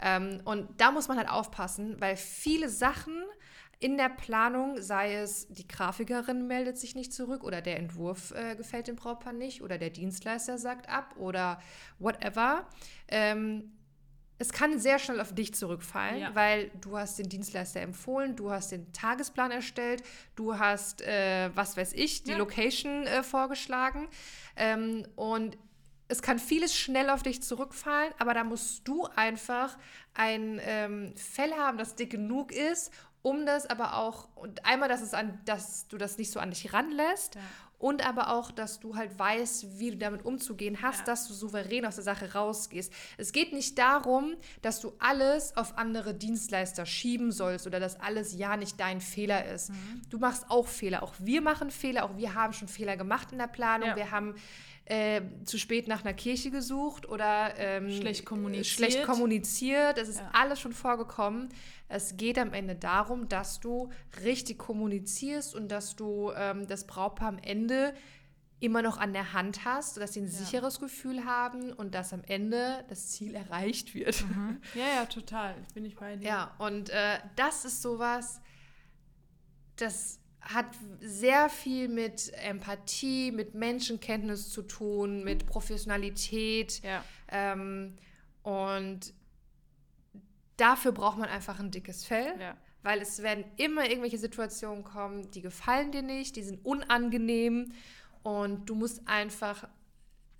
Ähm, 0.00 0.40
und 0.44 0.68
da 0.80 0.90
muss 0.90 1.06
man 1.06 1.18
halt 1.18 1.30
aufpassen, 1.30 2.00
weil 2.00 2.16
viele 2.16 2.68
Sachen 2.68 3.14
in 3.82 3.96
der 3.96 4.08
Planung, 4.08 4.80
sei 4.80 5.14
es 5.16 5.48
die 5.48 5.66
Grafikerin 5.66 6.46
meldet 6.46 6.78
sich 6.78 6.94
nicht 6.94 7.12
zurück 7.12 7.42
oder 7.42 7.60
der 7.60 7.78
Entwurf 7.78 8.32
äh, 8.32 8.54
gefällt 8.54 8.86
dem 8.86 8.94
Brautpaar 8.94 9.32
nicht 9.32 9.60
oder 9.60 9.76
der 9.76 9.90
Dienstleister 9.90 10.56
sagt 10.56 10.88
ab 10.88 11.14
oder 11.18 11.60
whatever. 11.98 12.68
Ähm, 13.08 13.72
es 14.38 14.52
kann 14.52 14.78
sehr 14.78 14.98
schnell 14.98 15.20
auf 15.20 15.34
dich 15.34 15.54
zurückfallen, 15.54 16.20
ja. 16.20 16.34
weil 16.34 16.70
du 16.80 16.96
hast 16.96 17.18
den 17.18 17.28
Dienstleister 17.28 17.80
empfohlen, 17.80 18.36
du 18.36 18.50
hast 18.50 18.72
den 18.72 18.92
Tagesplan 18.92 19.50
erstellt, 19.50 20.02
du 20.36 20.58
hast, 20.58 21.02
äh, 21.02 21.50
was 21.54 21.76
weiß 21.76 21.92
ich, 21.92 22.22
die 22.22 22.32
ja. 22.32 22.36
Location 22.36 23.06
äh, 23.06 23.22
vorgeschlagen. 23.22 24.08
Ähm, 24.56 25.06
und 25.16 25.58
es 26.08 26.22
kann 26.22 26.38
vieles 26.38 26.76
schnell 26.76 27.08
auf 27.10 27.22
dich 27.22 27.42
zurückfallen, 27.42 28.12
aber 28.18 28.34
da 28.34 28.44
musst 28.44 28.86
du 28.86 29.06
einfach 29.16 29.78
ein 30.14 30.60
ähm, 30.62 31.14
Fell 31.16 31.52
haben, 31.52 31.78
das 31.78 31.94
dick 31.94 32.10
genug 32.10 32.52
ist, 32.52 32.92
um 33.22 33.46
das 33.46 33.66
aber 33.66 33.96
auch, 33.96 34.28
und 34.34 34.64
einmal, 34.66 34.88
dass, 34.88 35.00
es 35.02 35.14
an, 35.14 35.38
dass 35.44 35.86
du 35.88 35.96
das 35.96 36.18
nicht 36.18 36.30
so 36.32 36.40
an 36.40 36.50
dich 36.50 36.72
ranlässt 36.72 37.36
Ja. 37.36 37.40
und 37.78 38.04
aber 38.06 38.32
auch, 38.32 38.50
dass 38.50 38.80
du 38.80 38.96
halt 38.96 39.16
weißt, 39.18 39.78
wie 39.78 39.92
du 39.92 39.96
damit 39.96 40.24
umzugehen 40.24 40.82
hast, 40.82 41.00
Ja. 41.00 41.04
dass 41.06 41.28
du 41.28 41.34
souverän 41.34 41.86
aus 41.86 41.94
der 41.96 42.04
Sache 42.04 42.32
rausgehst. 42.34 42.92
Es 43.18 43.32
geht 43.32 43.52
nicht 43.52 43.78
darum, 43.78 44.34
dass 44.62 44.80
du 44.80 44.92
alles 44.98 45.56
auf 45.56 45.78
andere 45.78 46.14
Dienstleister 46.14 46.84
schieben 46.86 47.30
sollst 47.32 47.66
oder 47.66 47.78
dass 47.80 47.98
alles 48.00 48.34
ja 48.36 48.56
nicht 48.56 48.78
dein 48.80 49.00
Fehler 49.00 49.44
ist. 49.46 49.70
Mhm. 49.70 50.02
Du 50.10 50.18
machst 50.18 50.50
auch 50.50 50.66
Fehler, 50.66 51.02
auch 51.04 51.14
wir 51.18 51.42
machen 51.42 51.70
Fehler, 51.70 52.04
auch 52.04 52.16
wir 52.16 52.34
haben 52.34 52.52
schon 52.52 52.68
Fehler 52.68 52.96
gemacht 52.96 53.30
in 53.32 53.38
der 53.38 53.46
Planung. 53.48 53.88
Ja. 53.90 53.96
Wir 53.96 54.10
haben 54.10 54.34
äh, 54.84 55.22
zu 55.44 55.58
spät 55.58 55.86
nach 55.88 56.04
einer 56.04 56.14
Kirche 56.14 56.50
gesucht 56.50 57.08
oder 57.08 57.54
ähm, 57.58 57.90
Schlecht 57.90 58.26
kommuniziert. 58.26 58.66
Schlecht 58.66 59.04
kommuniziert. 59.04 59.96
Es 59.98 60.08
ist 60.08 60.18
Ja. 60.18 60.30
alles 60.32 60.60
schon 60.60 60.72
vorgekommen. 60.72 61.48
Es 61.88 62.16
geht 62.16 62.38
am 62.38 62.52
Ende 62.52 62.74
darum, 62.74 63.28
dass 63.28 63.60
du 63.60 63.90
richtig 64.24 64.58
kommunizierst 64.58 65.54
und 65.54 65.68
dass 65.68 65.94
du 65.96 66.32
ähm, 66.34 66.66
das 66.66 66.86
Brautpaar 66.86 67.28
am 67.28 67.38
Ende 67.38 67.94
immer 68.60 68.80
noch 68.82 68.96
an 68.98 69.12
der 69.12 69.32
Hand 69.32 69.64
hast, 69.64 69.96
dass 69.96 70.12
sie 70.14 70.20
ein 70.20 70.28
sicheres 70.28 70.78
Gefühl 70.78 71.24
haben 71.24 71.72
und 71.72 71.94
dass 71.96 72.12
am 72.12 72.22
Ende 72.24 72.84
das 72.88 73.08
Ziel 73.10 73.34
erreicht 73.34 73.94
wird. 73.94 74.24
Ja, 74.74 74.86
ja, 75.00 75.06
total. 75.06 75.54
Bin 75.74 75.84
ich 75.84 75.96
bei 75.96 76.16
dir. 76.16 76.26
Ja, 76.26 76.54
und 76.58 76.90
äh, 76.90 77.18
das 77.36 77.64
ist 77.64 77.82
sowas, 77.82 78.40
das 79.76 80.18
hat 80.42 80.66
sehr 81.00 81.48
viel 81.48 81.88
mit 81.88 82.32
Empathie, 82.34 83.30
mit 83.32 83.54
Menschenkenntnis 83.54 84.50
zu 84.50 84.62
tun, 84.62 85.22
mit 85.24 85.46
Professionalität. 85.46 86.82
Ja. 86.82 87.04
Ähm, 87.28 87.96
und 88.42 89.14
dafür 90.56 90.92
braucht 90.92 91.18
man 91.18 91.28
einfach 91.28 91.58
ein 91.60 91.70
dickes 91.70 92.04
Fell, 92.04 92.34
Ja. 92.40 92.56
weil 92.82 93.00
es 93.00 93.22
werden 93.22 93.44
immer 93.56 93.88
irgendwelche 93.88 94.18
Situationen 94.18 94.84
kommen, 94.84 95.30
die 95.30 95.42
gefallen 95.42 95.92
dir 95.92 96.02
nicht, 96.02 96.36
die 96.36 96.42
sind 96.42 96.64
unangenehm 96.64 97.72
und 98.22 98.66
du 98.68 98.74
musst 98.74 99.06
einfach 99.06 99.68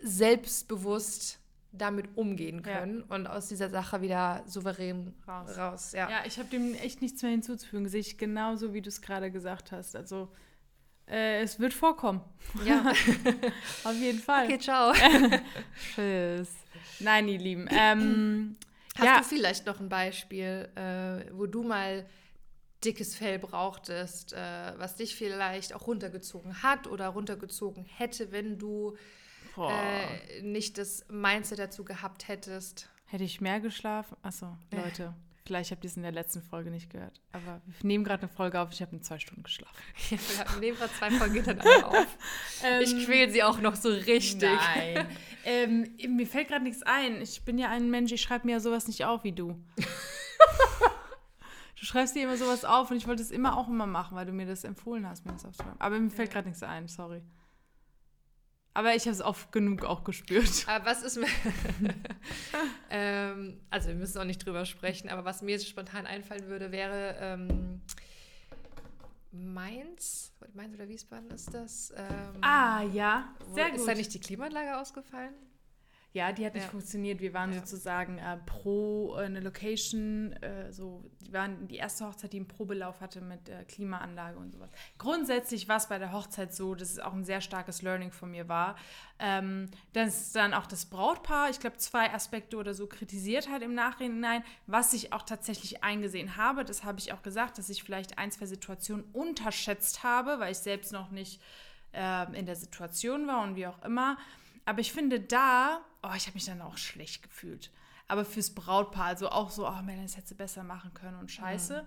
selbstbewusst 0.01 1.39
damit 1.73 2.17
umgehen 2.17 2.63
Ja. 2.67 2.81
können 2.81 3.03
und 3.03 3.27
aus 3.27 3.49
dieser 3.49 3.71
Sache 3.71 4.03
wieder 4.03 4.43
souverän 4.47 5.15
Raus. 5.27 5.57
raus. 5.59 5.93
ja. 5.93 6.11
Ja, 6.11 6.23
ich 6.27 6.39
habe 6.39 6.49
dem 6.51 6.75
echt 6.75 7.01
nichts 7.01 7.23
mehr 7.23 7.31
hinzuzufügen. 7.31 7.89
Sehe 7.89 8.01
ich 8.01 8.19
genauso, 8.19 8.75
wie 8.75 8.83
du 8.83 8.89
es 8.89 9.01
gerade 9.01 9.31
gesagt 9.31 9.73
hast. 9.73 9.97
Also, 9.97 10.29
äh, 11.09 11.41
es 11.43 11.59
wird 11.59 11.73
vorkommen. 11.75 12.21
Ja. 12.65 12.93
Auf 13.85 13.95
jeden 13.95 14.19
Fall. 14.21 14.45
Okay, 14.45 14.59
ciao. 14.59 14.93
Tschüss. 15.95 16.49
Nein, 17.01 17.29
ihr 17.29 17.39
Lieben. 17.39 17.69
Ähm, 17.71 18.57
Hast 18.97 19.05
ja, 19.07 19.19
du 19.19 19.25
vielleicht 19.25 19.65
noch 19.65 19.81
ein 19.81 19.89
Beispiel, 19.89 20.69
äh, 20.75 21.25
wo 21.33 21.47
du 21.47 21.63
mal 21.63 22.05
dickes 22.85 23.15
Fell 23.15 23.39
brauchtest, 23.39 24.35
äh, 24.35 24.73
was 24.77 24.97
dich 24.97 25.15
vielleicht 25.17 25.73
auch 25.75 25.87
runtergezogen 25.87 26.63
hat 26.63 26.87
oder 26.89 27.09
runtergezogen 27.09 27.85
hätte, 27.87 28.33
wenn 28.33 28.59
du 28.59 28.97
äh, 29.59 30.43
nicht 30.43 30.79
das 30.79 31.05
Mindset 31.09 31.59
dazu 31.59 31.85
gehabt 31.85 32.29
hättest? 32.29 32.89
hätte 33.13 33.25
ich 33.25 33.41
mehr 33.41 33.61
geschlafen? 33.61 34.17
Achso, 34.23 34.57
Leute. 34.73 35.15
Vielleicht 35.45 35.73
habt 35.73 35.85
ihr 35.85 35.91
es 35.91 35.97
in 35.97 36.03
der 36.03 36.13
letzten 36.13 36.41
Folge 36.41 36.71
nicht 36.71 36.89
gehört. 36.89 37.21
Aber 37.33 37.61
wir 37.67 37.87
nehmen 37.87 38.05
gerade 38.05 38.23
eine 38.23 38.33
Folge 38.33 38.61
auf. 38.61 38.73
Ich 38.73 38.81
habe 38.81 38.97
in 38.97 39.03
zwei 39.03 39.19
Stunden 39.19 39.43
geschlafen. 39.43 39.77
Ja, 40.11 40.19
wir 40.55 40.61
nehmen 40.61 40.79
gerade 40.79 40.93
zwei 40.95 41.11
Folgen 41.11 41.35
hintereinander 41.35 41.89
auf. 41.89 42.19
ich 42.81 43.05
quäl 43.05 43.31
sie 43.31 43.43
auch 43.43 43.61
noch 43.61 43.75
so 43.75 43.89
richtig. 43.89 44.49
Nein. 44.75 45.07
ähm, 45.45 45.97
mir 46.09 46.27
fällt 46.27 46.49
gerade 46.49 46.65
nichts 46.65 46.83
ein. 46.85 47.21
Ich 47.21 47.45
bin 47.45 47.59
ja 47.59 47.69
ein 47.69 47.91
Mensch, 47.91 48.13
ich 48.13 48.23
schreibe 48.23 48.47
mir 48.47 48.53
ja 48.53 48.61
sowas 48.61 48.87
nicht 48.87 49.05
auf 49.05 49.25
wie 49.25 49.33
du. 49.33 49.61
du 49.77 51.85
schreibst 51.85 52.15
dir 52.15 52.23
immer 52.23 52.37
sowas 52.37 52.65
auf 52.65 52.91
und 52.91 52.97
ich 52.97 53.07
wollte 53.07 53.23
es 53.23 53.33
immer 53.33 53.59
auch 53.59 53.69
immer 53.69 53.87
machen, 53.87 54.17
weil 54.17 54.27
du 54.27 54.33
mir 54.33 54.47
das 54.47 54.65
empfohlen 54.65 55.07
hast, 55.07 55.27
mir 55.27 55.33
das 55.33 55.45
aufzuschreiben. 55.45 55.81
Aber 55.81 55.99
mir 55.99 56.11
fällt 56.11 56.31
gerade 56.31 56.49
nichts 56.49 56.63
ein, 56.63 56.89
sorry. 56.89 57.21
Aber 58.75 58.95
ich 58.95 59.03
habe 59.03 59.11
es 59.13 59.21
oft 59.21 59.53
genug 59.53 59.85
auch 59.85 60.03
gespürt. 60.05 60.67
Aber 60.67 60.87
was 60.87 61.03
ist 61.03 61.17
mir. 61.19 61.27
ähm, 62.91 63.61
also, 63.71 63.89
wir 63.89 63.95
müssen 63.97 64.19
auch 64.19 64.25
nicht 64.25 64.45
drüber 64.47 64.65
sprechen, 64.65 65.11
aber 65.11 65.25
was 65.25 65.43
mir 65.43 65.53
jetzt 65.53 65.69
spontan 65.69 66.07
einfallen 66.07 66.47
würde, 66.49 66.73
wäre 66.73 67.17
ähm, 67.21 67.83
Mainz. 69.31 70.33
Mainz 70.55 70.75
oder 70.75 70.89
Wiesbaden 70.89 71.31
ist 71.31 71.53
das? 71.55 71.93
Ähm, 71.97 72.07
Ah, 72.43 72.83
ja, 72.93 73.35
wo- 73.47 73.55
sehr 73.55 73.69
Ist 73.73 73.79
gut. 73.81 73.89
da 73.89 73.95
nicht 73.95 74.13
die 74.15 74.21
Klimaanlage 74.21 74.77
ausgefallen? 74.79 75.35
Ja, 76.15 76.31
die 76.31 76.45
hat 76.45 76.53
nicht 76.55 76.65
Ja. 76.65 76.71
funktioniert. 76.71 77.21
Wir 77.21 77.33
waren 77.33 77.53
Ja. 77.55 77.61
sozusagen 77.61 78.19
äh, 78.19 78.37
pro 78.45 79.17
äh, 79.17 79.23
eine 79.25 79.41
Location, 79.41 80.33
äh, 80.43 80.71
so, 80.71 81.03
die 81.23 81.33
waren 81.33 81.67
die 81.69 81.77
erste 81.77 82.07
Hochzeit, 82.07 82.35
die 82.35 82.37
einen 82.37 82.49
Probelauf 82.49 83.01
hatte 83.01 83.23
mit 83.23 83.49
äh, 83.49 83.65
Klimaanlage 83.65 84.39
und 84.39 84.53
sowas. 84.53 84.69
Grundsätzlich 84.99 85.69
war 85.69 85.79
es 85.79 85.89
bei 85.89 85.99
der 85.99 86.13
Hochzeit 86.13 86.55
so, 86.55 86.75
dass 86.75 86.91
es 86.91 86.99
auch 86.99 87.15
ein 87.15 87.25
sehr 87.25 87.41
starkes 87.41 87.81
Learning 87.81 88.11
von 88.13 88.31
mir 88.31 88.47
war, 88.47 88.77
ähm, 89.19 89.71
dass 89.95 90.33
dann 90.33 90.53
auch 90.53 90.67
das 90.67 90.85
Brautpaar, 90.85 91.49
ich 91.49 91.61
glaube, 91.61 91.79
zwei 91.79 92.13
Aspekte 92.13 92.59
oder 92.59 92.75
so 92.75 92.87
kritisiert 92.87 93.49
hat 93.49 93.63
im 93.63 93.75
Nachhinein, 93.75 94.45
was 94.67 94.93
ich 94.93 95.15
auch 95.15 95.23
tatsächlich 95.23 95.83
eingesehen 95.83 96.37
habe. 96.37 96.67
Das 96.67 96.85
habe 96.85 96.99
ich 96.99 97.15
auch 97.15 97.23
gesagt, 97.23 97.57
dass 97.57 97.71
ich 97.71 97.83
vielleicht 97.85 98.19
ein, 98.19 98.31
zwei 98.31 98.45
Situationen 98.45 99.07
unterschätzt 99.15 100.03
habe, 100.05 100.41
weil 100.41 100.53
ich 100.53 100.59
selbst 100.59 100.93
noch 100.93 101.11
nicht 101.11 101.41
ähm, 101.95 102.35
in 102.35 102.45
der 102.45 102.57
Situation 102.57 103.27
war 103.27 103.43
und 103.43 103.57
wie 103.57 103.67
auch 103.67 103.83
immer. 103.83 104.19
Aber 104.65 104.81
ich 104.81 104.93
finde 104.93 105.21
da, 105.21 105.85
oh, 106.03 106.13
ich 106.17 106.27
habe 106.27 106.35
mich 106.35 106.45
dann 106.45 106.63
auch 106.63 106.77
schlecht 106.77 107.23
gefühlt. 107.23 107.71
Aber 108.09 108.25
fürs 108.25 108.55
Brautpaar, 108.55 109.07
also 109.07 109.31
auch 109.31 109.51
so, 109.51 109.67
oh, 109.67 109.83
man, 109.83 110.03
das 110.03 110.17
hätte 110.17 110.29
sie 110.29 110.35
besser 110.35 110.63
machen 110.63 110.93
können 110.95 111.19
und 111.19 111.31
scheiße. 111.31 111.87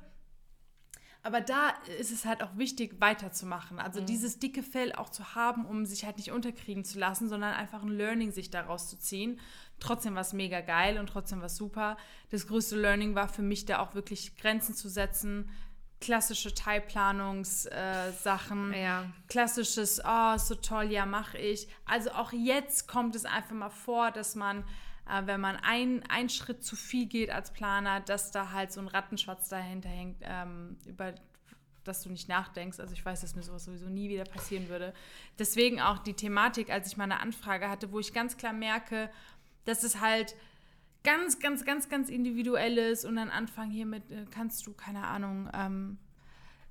Aber 1.25 1.41
da 1.41 1.69
ist 1.99 2.11
es 2.11 2.23
halt 2.23 2.43
auch 2.43 2.55
wichtig, 2.55 3.01
weiterzumachen. 3.01 3.79
Also 3.79 3.99
dieses 3.99 4.37
dicke 4.37 4.61
Fell 4.61 4.93
auch 4.93 5.09
zu 5.09 5.33
haben, 5.33 5.65
um 5.65 5.83
sich 5.83 6.05
halt 6.05 6.17
nicht 6.17 6.31
unterkriegen 6.31 6.85
zu 6.85 6.99
lassen, 6.99 7.29
sondern 7.29 7.55
einfach 7.55 7.81
ein 7.81 7.89
Learning 7.89 8.31
sich 8.31 8.51
daraus 8.51 8.91
zu 8.91 8.99
ziehen. 8.99 9.39
Trotzdem 9.79 10.13
war 10.13 10.21
es 10.21 10.33
mega 10.33 10.61
geil 10.61 10.99
und 10.99 11.07
trotzdem 11.07 11.39
war 11.39 11.47
es 11.47 11.55
super. 11.55 11.97
Das 12.29 12.45
größte 12.45 12.79
Learning 12.79 13.15
war 13.15 13.27
für 13.27 13.41
mich 13.41 13.65
da 13.65 13.79
auch 13.79 13.95
wirklich 13.95 14.37
Grenzen 14.37 14.75
zu 14.75 14.87
setzen, 14.87 15.49
klassische 16.05 16.53
Teilplanungssachen 16.53 18.73
Ja. 18.73 19.05
klassisches, 19.27 20.01
oh, 20.05 20.37
so 20.37 20.55
toll, 20.55 20.91
ja, 20.91 21.05
mache 21.05 21.37
ich. 21.37 21.67
Also 21.85 22.11
auch 22.11 22.31
jetzt 22.31 22.87
kommt 22.87 23.15
es 23.15 23.25
einfach 23.25 23.55
mal 23.55 23.69
vor, 23.69 24.11
dass 24.11 24.35
man, 24.35 24.63
äh, 25.09 25.21
wenn 25.25 25.41
man 25.41 25.55
ein- 25.57 26.03
einen 26.09 26.29
Schritt 26.29 26.63
zu 26.63 26.75
viel 26.75 27.07
geht 27.07 27.29
als 27.29 27.51
Planer, 27.51 27.99
dass 28.01 28.31
da 28.31 28.51
halt 28.51 28.71
so 28.71 28.81
ein 28.81 28.87
Rattenschwarz 28.87 29.49
dahinter 29.49 29.89
hängt, 29.89 30.17
ähm, 30.21 30.77
über 30.85 31.13
dass 31.83 32.01
du 32.01 32.09
nicht 32.09 32.27
nachdenkst. 32.27 32.79
Also 32.79 32.93
ich 32.93 33.05
weiß, 33.05 33.21
dass 33.21 33.35
mir 33.35 33.43
sowas 33.43 33.65
sowieso 33.65 33.89
nie 33.89 34.09
wieder 34.09 34.23
passieren 34.23 34.69
würde. 34.69 34.91
Deswegen 35.37 35.79
auch 35.79 35.99
die 35.99 36.15
Thematik, 36.15 36.71
als 36.71 36.87
ich 36.87 36.97
mal 36.97 37.03
eine 37.03 37.19
Anfrage 37.19 37.69
hatte, 37.69 37.91
wo 37.91 37.99
ich 37.99 38.11
ganz 38.11 38.37
klar 38.37 38.53
merke, 38.53 39.11
dass 39.65 39.83
es 39.83 39.99
halt 40.01 40.35
ganz, 41.05 41.39
ganz, 41.39 41.63
ganz, 41.63 41.87
ganz 41.87 42.09
individuell 42.09 42.77
ist 42.77 43.05
und 43.05 43.15
dann 43.15 43.29
anfangen 43.29 43.71
hier 43.71 43.85
mit, 43.85 44.11
äh, 44.11 44.25
kannst 44.29 44.67
du, 44.67 44.73
keine 44.73 45.05
Ahnung, 45.05 45.49
ähm, 45.53 45.97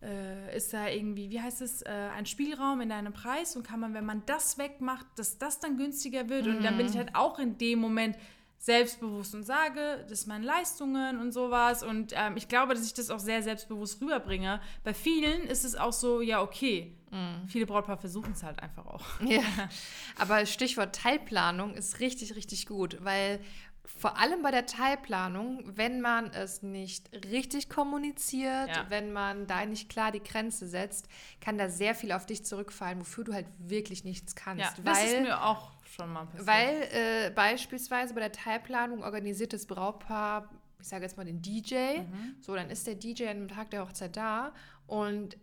äh, 0.03 0.55
ist 0.55 0.75
da 0.75 0.89
irgendwie, 0.89 1.31
wie 1.31 1.41
heißt 1.41 1.63
es, 1.63 1.81
äh, 1.83 1.91
ein 2.15 2.27
Spielraum 2.27 2.83
in 2.83 2.91
deinem 2.91 3.15
Preis 3.15 3.57
und 3.57 3.67
kann 3.67 3.81
man, 3.81 3.95
wenn 3.95 4.05
man 4.05 4.23
das 4.27 4.59
wegmacht, 4.59 5.07
dass 5.17 5.39
das 5.39 5.61
dann 5.61 5.79
günstiger 5.79 6.29
wird 6.29 6.47
und 6.47 6.63
dann 6.63 6.77
bin 6.77 6.87
ich 6.87 6.97
halt 6.97 7.15
auch 7.15 7.39
in 7.39 7.57
dem 7.57 7.79
Moment 7.79 8.19
selbstbewusst 8.59 9.35
und 9.35 9.45
sage, 9.45 10.05
das 10.09 10.21
sind 10.21 10.29
meine 10.29 10.45
Leistungen 10.45 11.21
und 11.21 11.33
sowas 11.33 11.83
und 11.83 12.13
ähm, 12.15 12.37
ich 12.37 12.49
glaube, 12.49 12.75
dass 12.75 12.87
ich 12.87 12.95
das 12.95 13.11
auch 13.11 13.19
sehr 13.19 13.43
selbstbewusst 13.43 14.01
rüberbringe. 14.03 14.61
Bei 14.83 14.93
vielen 14.93 15.43
ist 15.45 15.65
es 15.65 15.75
auch 15.75 15.93
so, 15.93 16.21
ja, 16.21 16.43
okay, 16.43 16.95
viele 17.47 17.67
Brautpaare 17.67 17.99
versuchen 17.99 18.33
es 18.33 18.43
halt 18.43 18.61
einfach 18.61 18.87
auch. 18.87 19.05
Ja, 19.21 19.43
aber 20.19 20.45
Stichwort 20.47 20.95
Teilplanung 20.97 21.75
ist 21.75 22.01
richtig, 22.01 22.35
richtig 22.35 22.67
gut, 22.67 22.99
weil 23.03 23.41
vor 23.87 24.17
allem 24.19 24.43
bei 24.43 24.51
der 24.51 24.67
Teilplanung, 24.67 25.63
wenn 25.77 26.01
man 26.01 26.31
es 26.33 26.63
nicht 26.63 27.11
richtig 27.31 27.69
kommuniziert, 27.69 28.69
Ja. 28.69 28.87
wenn 28.89 29.13
man 29.13 29.47
da 29.47 29.65
nicht 29.67 29.89
klar 29.89 30.11
die 30.11 30.23
Grenze 30.23 30.67
setzt, 30.67 31.07
kann 31.41 31.59
da 31.59 31.69
sehr 31.69 31.95
viel 31.95 32.13
auf 32.13 32.25
dich 32.27 32.45
zurückfallen, 32.45 33.01
wofür 33.01 33.25
du 33.25 33.33
halt 33.35 33.47
wirklich 33.59 34.05
nichts 34.05 34.35
kannst. 34.35 34.61
Ja, 34.79 34.83
das 34.85 35.05
ist 35.05 35.13
weil 35.15 35.23
mir 35.23 35.45
auch 35.45 35.73
schon 35.85 36.13
mal 36.13 36.25
passiert. 36.27 36.47
weil 36.47 36.89
äh, 36.93 37.31
beispielsweise 37.31 38.15
bei 38.15 38.21
der 38.21 38.33
Teilplanung 38.33 39.03
organisiert 39.03 39.53
das 39.53 39.67
Brautpaar, 39.67 40.49
ich 40.81 40.89
sage 40.89 41.05
jetzt 41.05 41.17
mal 41.17 41.25
den 41.25 41.41
DJ, 41.43 41.99
Mhm. 42.01 42.37
so 42.41 42.55
dann 42.55 42.71
ist 42.71 42.87
der 42.87 42.95
DJ 42.95 43.29
an 43.29 43.39
dem 43.39 43.49
Tag 43.49 43.71
der 43.71 43.83
Hochzeit 43.83 44.17
da 44.17 44.53
und 44.87 45.37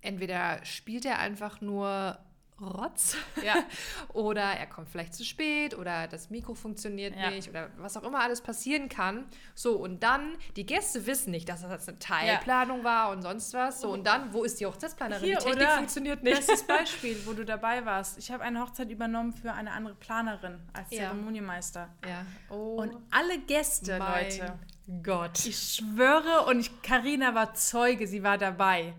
entweder 0.00 0.64
spielt 0.64 1.04
er 1.04 1.18
einfach 1.18 1.60
nur 1.60 2.18
Rotz 2.60 3.16
Ja. 3.44 3.54
oder 4.12 4.42
er 4.42 4.66
kommt 4.66 4.88
vielleicht 4.88 5.12
zu 5.14 5.24
spät 5.24 5.76
oder 5.76 6.06
das 6.06 6.30
Mikro 6.30 6.54
funktioniert 6.54 7.16
Ja. 7.16 7.30
nicht 7.30 7.48
oder 7.50 7.70
was 7.78 7.96
auch 7.96 8.04
immer 8.04 8.20
alles 8.20 8.40
passieren 8.40 8.88
kann. 8.88 9.26
So, 9.54 9.76
und 9.76 10.02
dann, 10.04 10.36
die 10.56 10.64
Gäste 10.64 11.04
wissen 11.06 11.32
nicht, 11.32 11.48
dass 11.48 11.62
das 11.62 11.88
eine 11.88 11.98
Teilplanung 11.98 12.84
war 12.84 13.10
und 13.10 13.22
sonst 13.22 13.52
was. 13.54 13.80
So, 13.80 13.90
und 13.90 14.06
dann, 14.06 14.32
wo 14.32 14.44
ist 14.44 14.60
die 14.60 14.66
Hochzeitsplanerin? 14.66 15.24
Hier, 15.24 15.38
die 15.38 15.44
Technik 15.44 15.62
oder? 15.66 15.76
funktioniert 15.76 16.22
nicht. 16.22 16.36
Bestes 16.46 16.62
Beispiel, 16.66 17.20
wo 17.26 17.32
du 17.32 17.44
dabei 17.44 17.84
warst. 17.84 18.18
Ich 18.18 18.30
habe 18.30 18.44
eine 18.44 18.60
Hochzeit 18.60 18.88
übernommen 18.90 19.32
für 19.32 19.52
eine 19.52 19.72
andere 19.72 19.96
Planerin 19.96 20.60
als 20.72 20.90
Ja. 20.92 21.02
Zeremoniemeister. 21.10 21.88
ja. 22.06 22.24
Oh. 22.50 22.76
Und 22.76 22.96
alle 23.10 23.38
Gäste, 23.40 23.98
Mein 23.98 24.24
Leute, 24.26 24.58
Gott. 25.02 25.44
Ich 25.46 25.76
schwöre 25.76 26.46
und 26.46 26.60
ich, 26.60 26.82
Carina 26.82 27.34
war 27.34 27.54
Zeuge, 27.54 28.06
sie 28.06 28.22
war 28.22 28.38
dabei. 28.38 28.94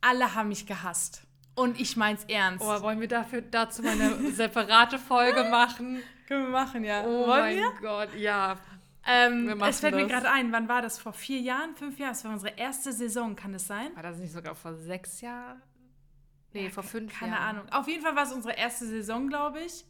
Alle 0.00 0.34
haben 0.34 0.48
mich 0.48 0.66
gehasst. 0.66 1.22
Und 1.60 1.78
ich 1.80 1.96
mein's 1.96 2.24
ernst. 2.28 2.64
Oh, 2.64 2.82
wollen 2.82 3.00
wir 3.00 3.08
dafür 3.08 3.42
dazu 3.42 3.82
mal 3.82 3.92
eine 3.92 4.30
separate 4.32 4.98
Folge 4.98 5.44
machen? 5.44 6.02
Können 6.26 6.44
wir 6.44 6.50
machen, 6.50 6.84
ja. 6.84 7.02
Oh 7.04 7.26
Wollen 7.26 7.40
mein 7.40 7.56
wir? 7.56 7.72
Gott, 7.80 8.14
ja. 8.16 8.56
Ähm, 9.06 9.60
es 9.62 9.80
fällt 9.80 9.94
mir 9.94 10.02
das. 10.02 10.10
gerade 10.10 10.30
ein, 10.30 10.52
wann 10.52 10.68
war 10.68 10.82
das? 10.82 10.98
Vor 10.98 11.12
vier 11.12 11.40
Jahren, 11.40 11.74
fünf 11.74 11.98
Jahren? 11.98 12.12
Es 12.12 12.24
war 12.24 12.32
unsere 12.32 12.56
erste 12.56 12.92
Saison, 12.92 13.34
kann 13.34 13.52
es 13.54 13.66
sein? 13.66 13.90
War 13.94 14.02
das 14.02 14.18
nicht 14.18 14.32
sogar 14.32 14.54
vor 14.54 14.74
sechs 14.74 15.20
Jahren? 15.20 15.60
Nee, 16.52 16.68
vor 16.70 16.82
fünf 16.82 17.18
Keine 17.18 17.32
Jahren. 17.32 17.56
Ahnung. 17.58 17.68
Auf 17.72 17.88
jeden 17.88 18.02
Fall 18.02 18.14
war 18.16 18.24
es 18.24 18.32
unsere 18.32 18.54
erste 18.54 18.86
Saison, 18.86 19.28
glaube 19.28 19.60
ich. 19.60 19.84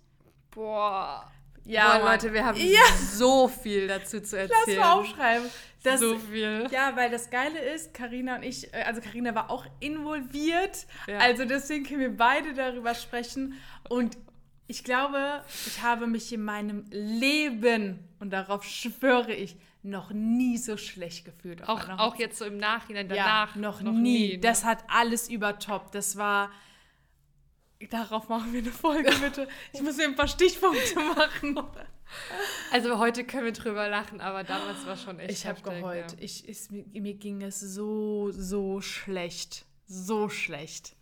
Boah. 0.51 1.31
Ja, 1.65 1.99
Boah. 1.99 2.11
Leute, 2.13 2.33
wir 2.33 2.45
haben 2.45 2.59
Ja. 2.59 2.81
so 3.13 3.49
viel 3.49 3.87
dazu 3.89 4.21
zu 4.23 4.37
Lass 4.37 4.51
erzählen. 4.51 4.79
mal 4.81 4.93
aufschreiben. 4.95 5.49
Das, 5.83 6.01
so 6.01 6.19
viel. 6.19 6.67
Ja, 6.71 6.95
weil 6.97 7.11
das 7.11 7.31
Geile 7.31 7.59
ist, 7.59 7.95
Karina 7.95 8.37
und 8.37 8.43
ich, 8.43 8.73
äh, 8.75 8.83
also 8.83 9.01
Karina 9.01 9.35
war 9.35 9.51
auch 9.51 9.65
involviert. 9.81 10.87
Ja. 11.07 11.19
Also 11.19 11.45
deswegen 11.45 11.85
können 11.85 12.01
wir 12.01 12.17
beide 12.17 12.53
darüber 12.55 12.95
sprechen. 12.95 13.55
Und 13.89 14.19
ich 14.67 14.85
glaube, 14.85 15.43
ich 15.67 15.83
habe 15.83 16.07
mich 16.07 16.33
in 16.33 16.45
meinem 16.45 16.85
Leben, 16.91 17.99
und 18.21 18.31
darauf 18.31 18.63
schwöre 18.65 19.33
ich, 19.33 19.57
noch 19.83 20.11
nie 20.11 20.59
so 20.59 20.77
schlecht 20.77 21.25
gefühlt. 21.25 21.67
Auch, 21.67 21.89
auch 21.89 22.17
jetzt 22.17 22.39
so 22.39 22.45
im 22.45 22.59
Nachhinein, 22.59 23.09
Ja, 23.09 23.49
danach. 23.49 23.57
noch, 23.57 23.81
nie. 23.81 24.33
ne? 24.33 24.39
Das 24.39 24.65
hat 24.65 24.85
alles 24.89 25.31
übertoppt. 25.31 25.95
Das 25.95 26.17
war. 26.19 26.51
Darauf 27.89 28.29
machen 28.29 28.53
wir 28.53 28.61
eine 28.61 28.71
Folge, 28.73 29.11
bitte. 29.23 29.49
Ich 29.73 29.81
muss 29.81 29.97
mir 29.97 30.05
ein 30.05 30.15
paar 30.17 30.29
Stichpunkte 30.29 30.95
machen. 31.17 31.59
Also 32.73 32.99
heute 32.99 33.25
können 33.25 33.45
wir 33.45 33.53
drüber 33.53 33.89
lachen, 33.89 34.21
aber 34.21 34.45
damals 34.45 34.87
war 34.87 34.97
schon 34.97 35.19
echt 35.19 35.31
Ich 35.31 35.47
habe 35.47 35.61
geheult. 35.61 36.13
Ja. 36.13 36.19
Ich, 36.21 36.49
ist, 36.49 36.71
mir, 36.73 37.15
ging 37.15 37.43
es 37.43 37.61
so, 37.61 38.31
so 38.33 38.81
schlecht. 38.81 39.67
So 39.87 40.29
schlecht. 40.29 40.97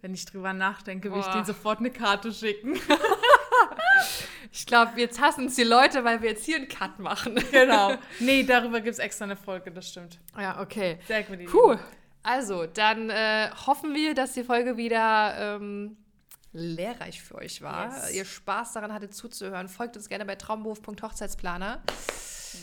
Wenn 0.00 0.14
ich 0.14 0.24
drüber 0.24 0.52
nachdenke, 0.52 1.12
will 1.12 1.20
ich 1.20 1.26
denen 1.26 1.44
sofort 1.44 1.78
eine 1.78 1.90
Karte 1.90 2.32
schicken. 2.32 2.78
Ich 4.52 4.66
glaube, 4.66 4.92
jetzt 5.00 5.20
hassen 5.20 5.44
uns 5.44 5.54
die 5.54 5.62
Leute, 5.62 6.04
weil 6.04 6.22
wir 6.22 6.30
jetzt 6.30 6.44
hier 6.44 6.56
einen 6.56 6.68
Cut 6.68 6.98
machen. 6.98 7.38
genau. 7.50 7.94
Nee, 8.18 8.42
darüber 8.42 8.80
gibt 8.80 8.94
es 8.94 8.98
extra 8.98 9.24
eine 9.24 9.36
Folge, 9.36 9.70
das 9.70 9.88
stimmt. 9.88 10.18
Ja, 10.36 10.60
okay. 10.60 10.98
Sehr 11.06 11.22
gut. 11.22 11.38
Lieben. 11.38 11.78
Also, 12.22 12.66
dann 12.66 13.10
äh, 13.10 13.50
hoffen 13.66 13.94
wir, 13.94 14.14
dass 14.14 14.32
die 14.32 14.44
Folge 14.44 14.76
wieder 14.76 15.56
ähm, 15.56 15.96
lehrreich 16.52 17.22
für 17.22 17.36
euch 17.36 17.62
war. 17.62 17.94
Yes. 17.94 18.14
Ihr 18.14 18.24
Spaß 18.24 18.72
daran 18.72 18.92
hattet 18.92 19.14
zuzuhören. 19.14 19.68
Folgt 19.68 19.96
uns 19.96 20.08
gerne 20.08 20.24
bei 20.24 20.36
traumberuf.hochzeitsplaner. 20.36 21.82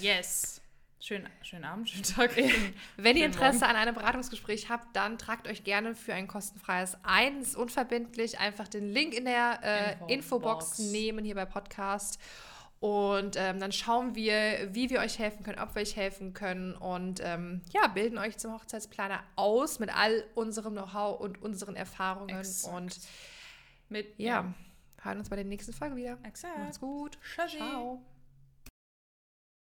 Yes. 0.01 0.61
Schön, 0.99 1.27
schönen 1.43 1.63
Abend, 1.63 1.89
schönen 1.89 2.03
Tag. 2.03 2.35
Wenn 2.97 3.15
ihr 3.15 3.23
Schönen 3.23 3.33
Interesse 3.33 3.67
an 3.67 3.75
einem 3.75 3.93
Beratungsgespräch 3.93 4.69
habt, 4.69 4.95
dann 4.95 5.17
tragt 5.17 5.47
euch 5.47 5.63
gerne 5.63 5.95
für 5.95 6.13
ein 6.13 6.27
kostenfreies 6.27 6.97
ein. 7.03 7.39
Es 7.39 7.49
ist 7.49 7.55
unverbindlich. 7.55 8.39
Einfach 8.39 8.67
den 8.67 8.89
Link 8.89 9.13
in 9.13 9.25
der 9.25 9.59
äh, 9.63 9.91
Infobox. 9.91 10.11
Infobox 10.11 10.79
nehmen 10.79 11.23
hier 11.23 11.35
bei 11.35 11.45
Podcast. 11.45 12.19
Und 12.79 13.35
ähm, 13.37 13.59
dann 13.59 13.71
schauen 13.71 14.15
wir, 14.15 14.69
wie 14.73 14.89
wir 14.89 14.99
euch 14.99 15.17
helfen 15.17 15.43
können, 15.43 15.59
ob 15.59 15.75
wir 15.75 15.81
euch 15.81 15.95
helfen 15.95 16.33
können. 16.33 16.75
Und 16.75 17.21
ähm, 17.23 17.61
ja, 17.71 17.87
bilden 17.87 18.17
euch 18.17 18.37
zum 18.37 18.53
Hochzeitsplaner 18.53 19.23
aus 19.35 19.79
mit 19.79 19.95
all 19.95 20.23
unserem 20.35 20.73
Know-how 20.73 21.19
und 21.19 21.41
unseren 21.41 21.75
Erfahrungen. 21.75 22.37
Exakt. 22.37 22.75
Und 22.75 22.99
Mit, 23.89 24.17
ja, 24.19 24.53
hören 25.01 25.17
uns 25.19 25.29
bei 25.29 25.35
der 25.35 25.45
nächsten 25.45 25.73
Folge 25.73 25.95
wieder. 25.95 26.17
Exakt. 26.23 26.57
Macht's 26.57 26.79
gut. 26.79 27.17
Tschüssi. 27.21 27.57
Ciao. 27.57 28.01